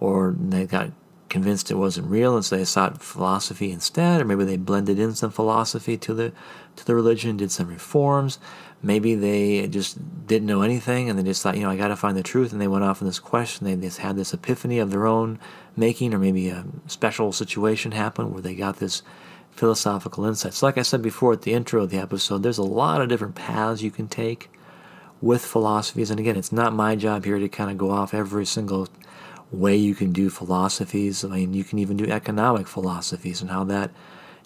or 0.00 0.34
they 0.38 0.66
got 0.66 0.90
convinced 1.28 1.70
it 1.70 1.74
wasn't 1.74 2.06
real 2.08 2.36
and 2.36 2.44
so 2.44 2.56
they 2.56 2.64
sought 2.64 3.02
philosophy 3.02 3.72
instead 3.72 4.20
or 4.20 4.24
maybe 4.24 4.44
they 4.44 4.56
blended 4.56 4.98
in 4.98 5.14
some 5.14 5.30
philosophy 5.30 5.96
to 5.96 6.14
the 6.14 6.32
to 6.76 6.86
the 6.86 6.94
religion 6.94 7.36
did 7.36 7.50
some 7.50 7.66
reforms 7.66 8.38
maybe 8.80 9.14
they 9.14 9.66
just 9.66 9.98
didn't 10.26 10.46
know 10.46 10.62
anything 10.62 11.10
and 11.10 11.18
they 11.18 11.24
just 11.24 11.42
thought 11.42 11.56
you 11.56 11.62
know 11.62 11.70
i 11.70 11.76
got 11.76 11.88
to 11.88 11.96
find 11.96 12.16
the 12.16 12.22
truth 12.22 12.52
and 12.52 12.60
they 12.60 12.68
went 12.68 12.84
off 12.84 13.02
on 13.02 13.08
this 13.08 13.18
question 13.18 13.66
and 13.66 13.82
they 13.82 13.86
just 13.88 13.98
had 13.98 14.16
this 14.16 14.32
epiphany 14.32 14.78
of 14.78 14.90
their 14.90 15.06
own 15.06 15.38
making 15.74 16.14
or 16.14 16.18
maybe 16.18 16.48
a 16.48 16.64
special 16.86 17.32
situation 17.32 17.90
happened 17.90 18.32
where 18.32 18.42
they 18.42 18.54
got 18.54 18.76
this 18.76 19.02
philosophical 19.56 20.24
insights. 20.24 20.62
Like 20.62 20.78
I 20.78 20.82
said 20.82 21.02
before 21.02 21.32
at 21.32 21.42
the 21.42 21.52
intro 21.52 21.82
of 21.82 21.90
the 21.90 21.98
episode, 21.98 22.42
there's 22.42 22.58
a 22.58 22.62
lot 22.62 23.00
of 23.00 23.08
different 23.08 23.34
paths 23.34 23.82
you 23.82 23.90
can 23.90 24.08
take 24.08 24.50
with 25.20 25.44
philosophies. 25.44 26.10
And 26.10 26.20
again, 26.20 26.36
it's 26.36 26.52
not 26.52 26.72
my 26.72 26.94
job 26.94 27.24
here 27.24 27.38
to 27.38 27.48
kind 27.48 27.70
of 27.70 27.78
go 27.78 27.90
off 27.90 28.14
every 28.14 28.46
single 28.46 28.88
way 29.50 29.76
you 29.76 29.94
can 29.94 30.12
do 30.12 30.28
philosophies. 30.28 31.24
I 31.24 31.28
mean, 31.28 31.54
you 31.54 31.64
can 31.64 31.78
even 31.78 31.96
do 31.96 32.10
economic 32.10 32.66
philosophies 32.66 33.40
and 33.40 33.50
how 33.50 33.64
that 33.64 33.90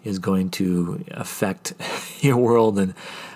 is 0.04 0.18
going 0.18 0.50
to 0.50 1.04
affect 1.10 1.74
your 2.20 2.36
world, 2.36 2.78
and 2.78 2.94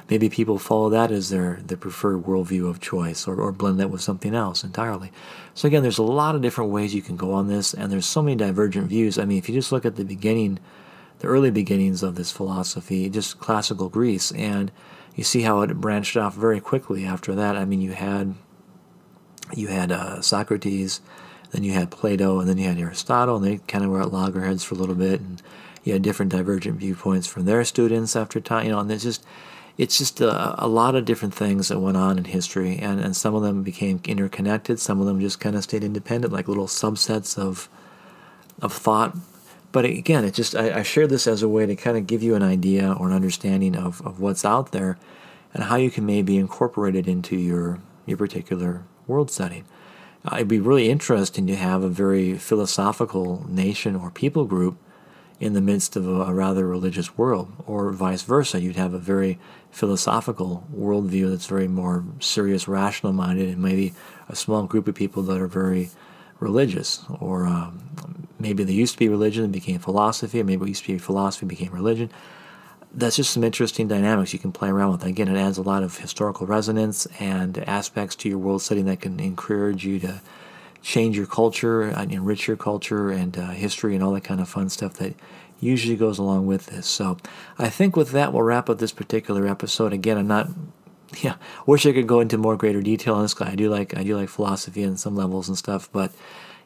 maybe 0.08 0.28
people 0.28 0.58
follow 0.58 0.88
that 0.90 1.10
as 1.10 1.28
their, 1.28 1.60
their 1.64 1.76
preferred 1.76 2.24
worldview 2.24 2.68
of 2.68 2.80
choice 2.80 3.26
or, 3.26 3.40
or 3.40 3.52
blend 3.52 3.80
that 3.80 3.90
with 3.90 4.00
something 4.00 4.34
else 4.34 4.64
entirely. 4.64 5.12
So, 5.54 5.68
again, 5.68 5.82
there's 5.82 5.98
a 5.98 6.02
lot 6.02 6.34
of 6.34 6.42
different 6.42 6.70
ways 6.70 6.94
you 6.94 7.02
can 7.02 7.16
go 7.16 7.32
on 7.32 7.48
this, 7.48 7.74
and 7.74 7.92
there's 7.92 8.06
so 8.06 8.22
many 8.22 8.36
divergent 8.36 8.88
views. 8.88 9.18
I 9.18 9.24
mean, 9.24 9.38
if 9.38 9.48
you 9.48 9.54
just 9.54 9.72
look 9.72 9.84
at 9.84 9.96
the 9.96 10.04
beginning, 10.04 10.58
the 11.24 11.30
early 11.30 11.50
beginnings 11.50 12.02
of 12.02 12.16
this 12.16 12.30
philosophy, 12.30 13.08
just 13.08 13.40
classical 13.40 13.88
Greece, 13.88 14.30
and 14.32 14.70
you 15.14 15.24
see 15.24 15.40
how 15.40 15.62
it 15.62 15.80
branched 15.80 16.18
off 16.18 16.34
very 16.34 16.60
quickly 16.60 17.06
after 17.06 17.34
that. 17.34 17.56
I 17.56 17.64
mean, 17.64 17.80
you 17.80 17.92
had 17.92 18.34
you 19.54 19.68
had 19.68 19.90
uh, 19.90 20.20
Socrates, 20.20 21.00
then 21.50 21.62
you 21.62 21.72
had 21.72 21.90
Plato, 21.90 22.40
and 22.40 22.48
then 22.48 22.58
you 22.58 22.68
had 22.68 22.78
Aristotle, 22.78 23.36
and 23.36 23.44
they 23.44 23.58
kind 23.66 23.84
of 23.84 23.90
were 23.90 24.02
at 24.02 24.12
loggerheads 24.12 24.64
for 24.64 24.74
a 24.74 24.78
little 24.78 24.94
bit, 24.94 25.20
and 25.20 25.40
you 25.82 25.94
had 25.94 26.02
different 26.02 26.30
divergent 26.30 26.78
viewpoints 26.78 27.26
from 27.26 27.46
their 27.46 27.64
students 27.64 28.16
after 28.16 28.38
time. 28.38 28.66
You 28.66 28.72
know, 28.72 28.80
and 28.80 28.92
it's 28.92 29.04
just 29.04 29.24
it's 29.78 29.96
just 29.96 30.20
a, 30.20 30.62
a, 30.62 30.68
lot 30.68 30.94
of 30.94 31.06
different 31.06 31.34
things 31.34 31.68
that 31.68 31.80
went 31.80 31.96
on 31.96 32.18
in 32.18 32.24
history, 32.24 32.76
and, 32.76 33.00
and 33.00 33.16
some 33.16 33.34
of 33.34 33.42
them 33.42 33.62
became 33.62 34.00
interconnected. 34.04 34.78
Some 34.78 35.00
of 35.00 35.06
them 35.06 35.20
just 35.20 35.40
kind 35.40 35.56
of 35.56 35.64
stayed 35.64 35.84
independent, 35.84 36.34
like 36.34 36.48
little 36.48 36.66
subsets 36.66 37.38
of 37.38 37.70
of 38.60 38.74
thought. 38.74 39.16
But 39.74 39.86
again, 39.86 40.24
it 40.24 40.34
just 40.34 40.54
I, 40.54 40.78
I 40.78 40.82
share 40.84 41.08
this 41.08 41.26
as 41.26 41.42
a 41.42 41.48
way 41.48 41.66
to 41.66 41.74
kind 41.74 41.96
of 41.96 42.06
give 42.06 42.22
you 42.22 42.36
an 42.36 42.44
idea 42.44 42.92
or 42.92 43.08
an 43.08 43.12
understanding 43.12 43.74
of, 43.74 44.00
of 44.06 44.20
what's 44.20 44.44
out 44.44 44.70
there 44.70 44.96
and 45.52 45.64
how 45.64 45.74
you 45.74 45.90
can 45.90 46.06
maybe 46.06 46.36
incorporate 46.36 46.94
it 46.94 47.08
into 47.08 47.36
your 47.36 47.80
your 48.06 48.16
particular 48.16 48.84
world 49.08 49.32
setting. 49.32 49.64
Uh, 50.24 50.36
it'd 50.36 50.46
be 50.46 50.60
really 50.60 50.88
interesting 50.88 51.48
to 51.48 51.56
have 51.56 51.82
a 51.82 51.88
very 51.88 52.38
philosophical 52.38 53.44
nation 53.48 53.96
or 53.96 54.12
people 54.12 54.44
group 54.44 54.76
in 55.40 55.54
the 55.54 55.60
midst 55.60 55.96
of 55.96 56.06
a, 56.06 56.20
a, 56.20 56.32
rather 56.32 56.68
religious 56.68 57.18
world, 57.18 57.50
or 57.66 57.90
vice 57.90 58.22
versa. 58.22 58.60
You'd 58.60 58.76
have 58.76 58.94
a 58.94 59.00
very 59.00 59.40
philosophical 59.72 60.68
worldview 60.72 61.30
that's 61.30 61.46
very 61.46 61.66
more 61.66 62.04
serious, 62.20 62.68
rational 62.68 63.12
minded, 63.12 63.48
and 63.48 63.60
maybe 63.60 63.92
a 64.28 64.36
small 64.36 64.62
group 64.62 64.86
of 64.86 64.94
people 64.94 65.24
that 65.24 65.40
are 65.40 65.48
very 65.48 65.90
religious, 66.44 67.04
or 67.20 67.46
um, 67.46 68.28
maybe 68.38 68.62
they 68.62 68.72
used 68.72 68.92
to 68.92 68.98
be 68.98 69.08
religion 69.08 69.42
and 69.42 69.52
became 69.52 69.80
philosophy, 69.80 70.40
or 70.40 70.44
maybe 70.44 70.64
it 70.64 70.68
used 70.68 70.84
to 70.84 70.92
be 70.92 70.98
philosophy 70.98 71.46
became 71.46 71.72
religion 71.72 72.10
that's 72.96 73.16
just 73.16 73.32
some 73.32 73.42
interesting 73.42 73.88
dynamics 73.88 74.32
you 74.32 74.38
can 74.38 74.52
play 74.52 74.68
around 74.68 74.92
with. 74.92 75.04
Again, 75.04 75.28
it 75.28 75.38
adds 75.38 75.58
a 75.58 75.62
lot 75.62 75.82
of 75.82 75.98
historical 75.98 76.46
resonance 76.46 77.06
and 77.18 77.58
aspects 77.58 78.14
to 78.16 78.28
your 78.28 78.38
world 78.38 78.62
setting 78.62 78.84
that 78.86 79.00
can 79.00 79.18
encourage 79.18 79.84
you 79.84 79.98
to 80.00 80.20
change 80.80 81.16
your 81.16 81.26
culture 81.26 81.82
and 81.82 82.12
enrich 82.12 82.46
your 82.46 82.56
culture 82.56 83.10
and 83.10 83.36
uh, 83.36 83.48
history 83.48 83.94
and 83.94 84.04
all 84.04 84.12
that 84.12 84.22
kind 84.22 84.40
of 84.40 84.48
fun 84.48 84.68
stuff 84.68 84.94
that 84.94 85.14
usually 85.60 85.96
goes 85.96 86.18
along 86.18 86.46
with 86.46 86.66
this. 86.66 86.86
So 86.86 87.16
I 87.58 87.68
think 87.68 87.96
with 87.96 88.12
that, 88.12 88.32
we'll 88.32 88.42
wrap 88.42 88.68
up 88.68 88.78
this 88.78 88.92
particular 88.92 89.46
episode. 89.46 89.92
Again, 89.92 90.18
I'm 90.18 90.28
not. 90.28 90.50
Yeah, 91.22 91.36
wish 91.66 91.86
I 91.86 91.92
could 91.92 92.06
go 92.06 92.20
into 92.20 92.38
more 92.38 92.56
greater 92.56 92.82
detail 92.82 93.14
on 93.14 93.22
this 93.22 93.34
guy. 93.34 93.50
I 93.50 93.54
do 93.54 93.70
like 93.70 93.96
I 93.96 94.02
do 94.02 94.16
like 94.16 94.28
philosophy 94.28 94.84
on 94.84 94.96
some 94.96 95.16
levels 95.16 95.48
and 95.48 95.56
stuff, 95.56 95.88
but 95.92 96.12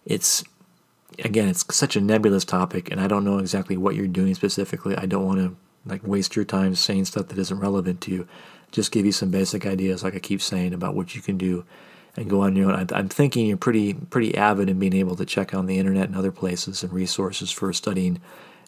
it's 0.04 0.44
again 1.24 1.48
it's 1.48 1.64
such 1.74 1.96
a 1.96 2.00
nebulous 2.00 2.44
topic, 2.44 2.90
and 2.90 3.00
I 3.00 3.06
don't 3.06 3.24
know 3.24 3.38
exactly 3.38 3.76
what 3.76 3.94
you're 3.94 4.06
doing 4.06 4.34
specifically. 4.34 4.96
I 4.96 5.06
don't 5.06 5.26
want 5.26 5.40
to 5.40 5.56
like 5.87 6.06
waste 6.06 6.37
your 6.37 6.44
time 6.44 6.74
saying 6.74 7.06
stuff 7.06 7.28
that 7.28 7.38
isn't 7.38 7.61
relevant 7.61 8.00
to 8.02 8.11
you. 8.11 8.28
Just 8.70 8.92
give 8.92 9.06
you 9.06 9.12
some 9.12 9.30
basic 9.30 9.66
ideas, 9.66 10.02
like 10.02 10.14
I 10.14 10.18
keep 10.18 10.42
saying, 10.42 10.74
about 10.74 10.94
what 10.94 11.14
you 11.14 11.22
can 11.22 11.38
do 11.38 11.64
and 12.16 12.28
go 12.28 12.42
on 12.42 12.56
your 12.56 12.72
own. 12.72 12.87
I'm 12.92 13.08
thinking 13.08 13.46
you're 13.46 13.56
pretty 13.56 13.94
pretty 13.94 14.37
avid 14.37 14.68
in 14.68 14.78
being 14.78 14.94
able 14.94 15.16
to 15.16 15.24
check 15.24 15.54
on 15.54 15.66
the 15.66 15.78
internet 15.78 16.08
and 16.08 16.16
other 16.16 16.32
places 16.32 16.82
and 16.82 16.92
resources 16.92 17.50
for 17.50 17.72
studying 17.72 18.20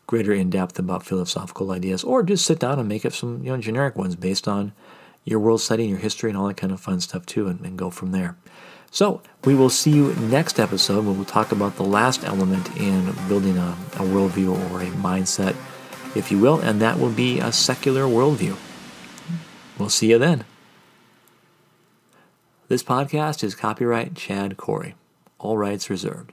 greater 0.06 0.32
in 0.32 0.50
depth 0.50 0.78
about 0.78 1.04
philosophical 1.04 1.70
ideas, 1.70 2.02
or 2.02 2.22
just 2.22 2.44
sit 2.44 2.58
down 2.58 2.78
and 2.78 2.88
make 2.88 3.04
up 3.04 3.12
some 3.12 3.42
you 3.42 3.50
know 3.50 3.58
generic 3.58 3.96
ones 3.96 4.16
based 4.16 4.48
on 4.48 4.72
your 5.24 5.38
world 5.40 5.60
setting, 5.60 5.88
your 5.88 5.98
history, 5.98 6.30
and 6.30 6.38
all 6.38 6.48
that 6.48 6.56
kind 6.56 6.72
of 6.72 6.80
fun 6.80 7.00
stuff 7.00 7.26
too, 7.26 7.46
and, 7.46 7.60
and 7.60 7.78
go 7.78 7.90
from 7.90 8.12
there. 8.12 8.36
So 8.90 9.22
we 9.44 9.54
will 9.54 9.70
see 9.70 9.92
you 9.92 10.14
next 10.14 10.58
episode 10.58 11.04
when 11.04 11.16
we'll 11.16 11.24
talk 11.24 11.52
about 11.52 11.76
the 11.76 11.84
last 11.84 12.24
element 12.24 12.76
in 12.76 13.14
building 13.28 13.56
a, 13.56 13.76
a 13.94 14.00
worldview 14.00 14.50
or 14.72 14.82
a 14.82 14.86
mindset 14.86 15.54
if 16.14 16.30
you 16.30 16.38
will, 16.38 16.58
and 16.58 16.80
that 16.80 16.98
will 16.98 17.10
be 17.10 17.38
a 17.38 17.52
secular 17.52 18.02
worldview. 18.02 18.56
We'll 19.78 19.88
see 19.88 20.10
you 20.10 20.18
then. 20.18 20.44
This 22.68 22.82
podcast 22.82 23.42
is 23.42 23.54
copyright 23.54 24.14
Chad 24.14 24.56
Corrie. 24.56 24.94
All 25.38 25.56
rights 25.56 25.88
reserved. 25.88 26.32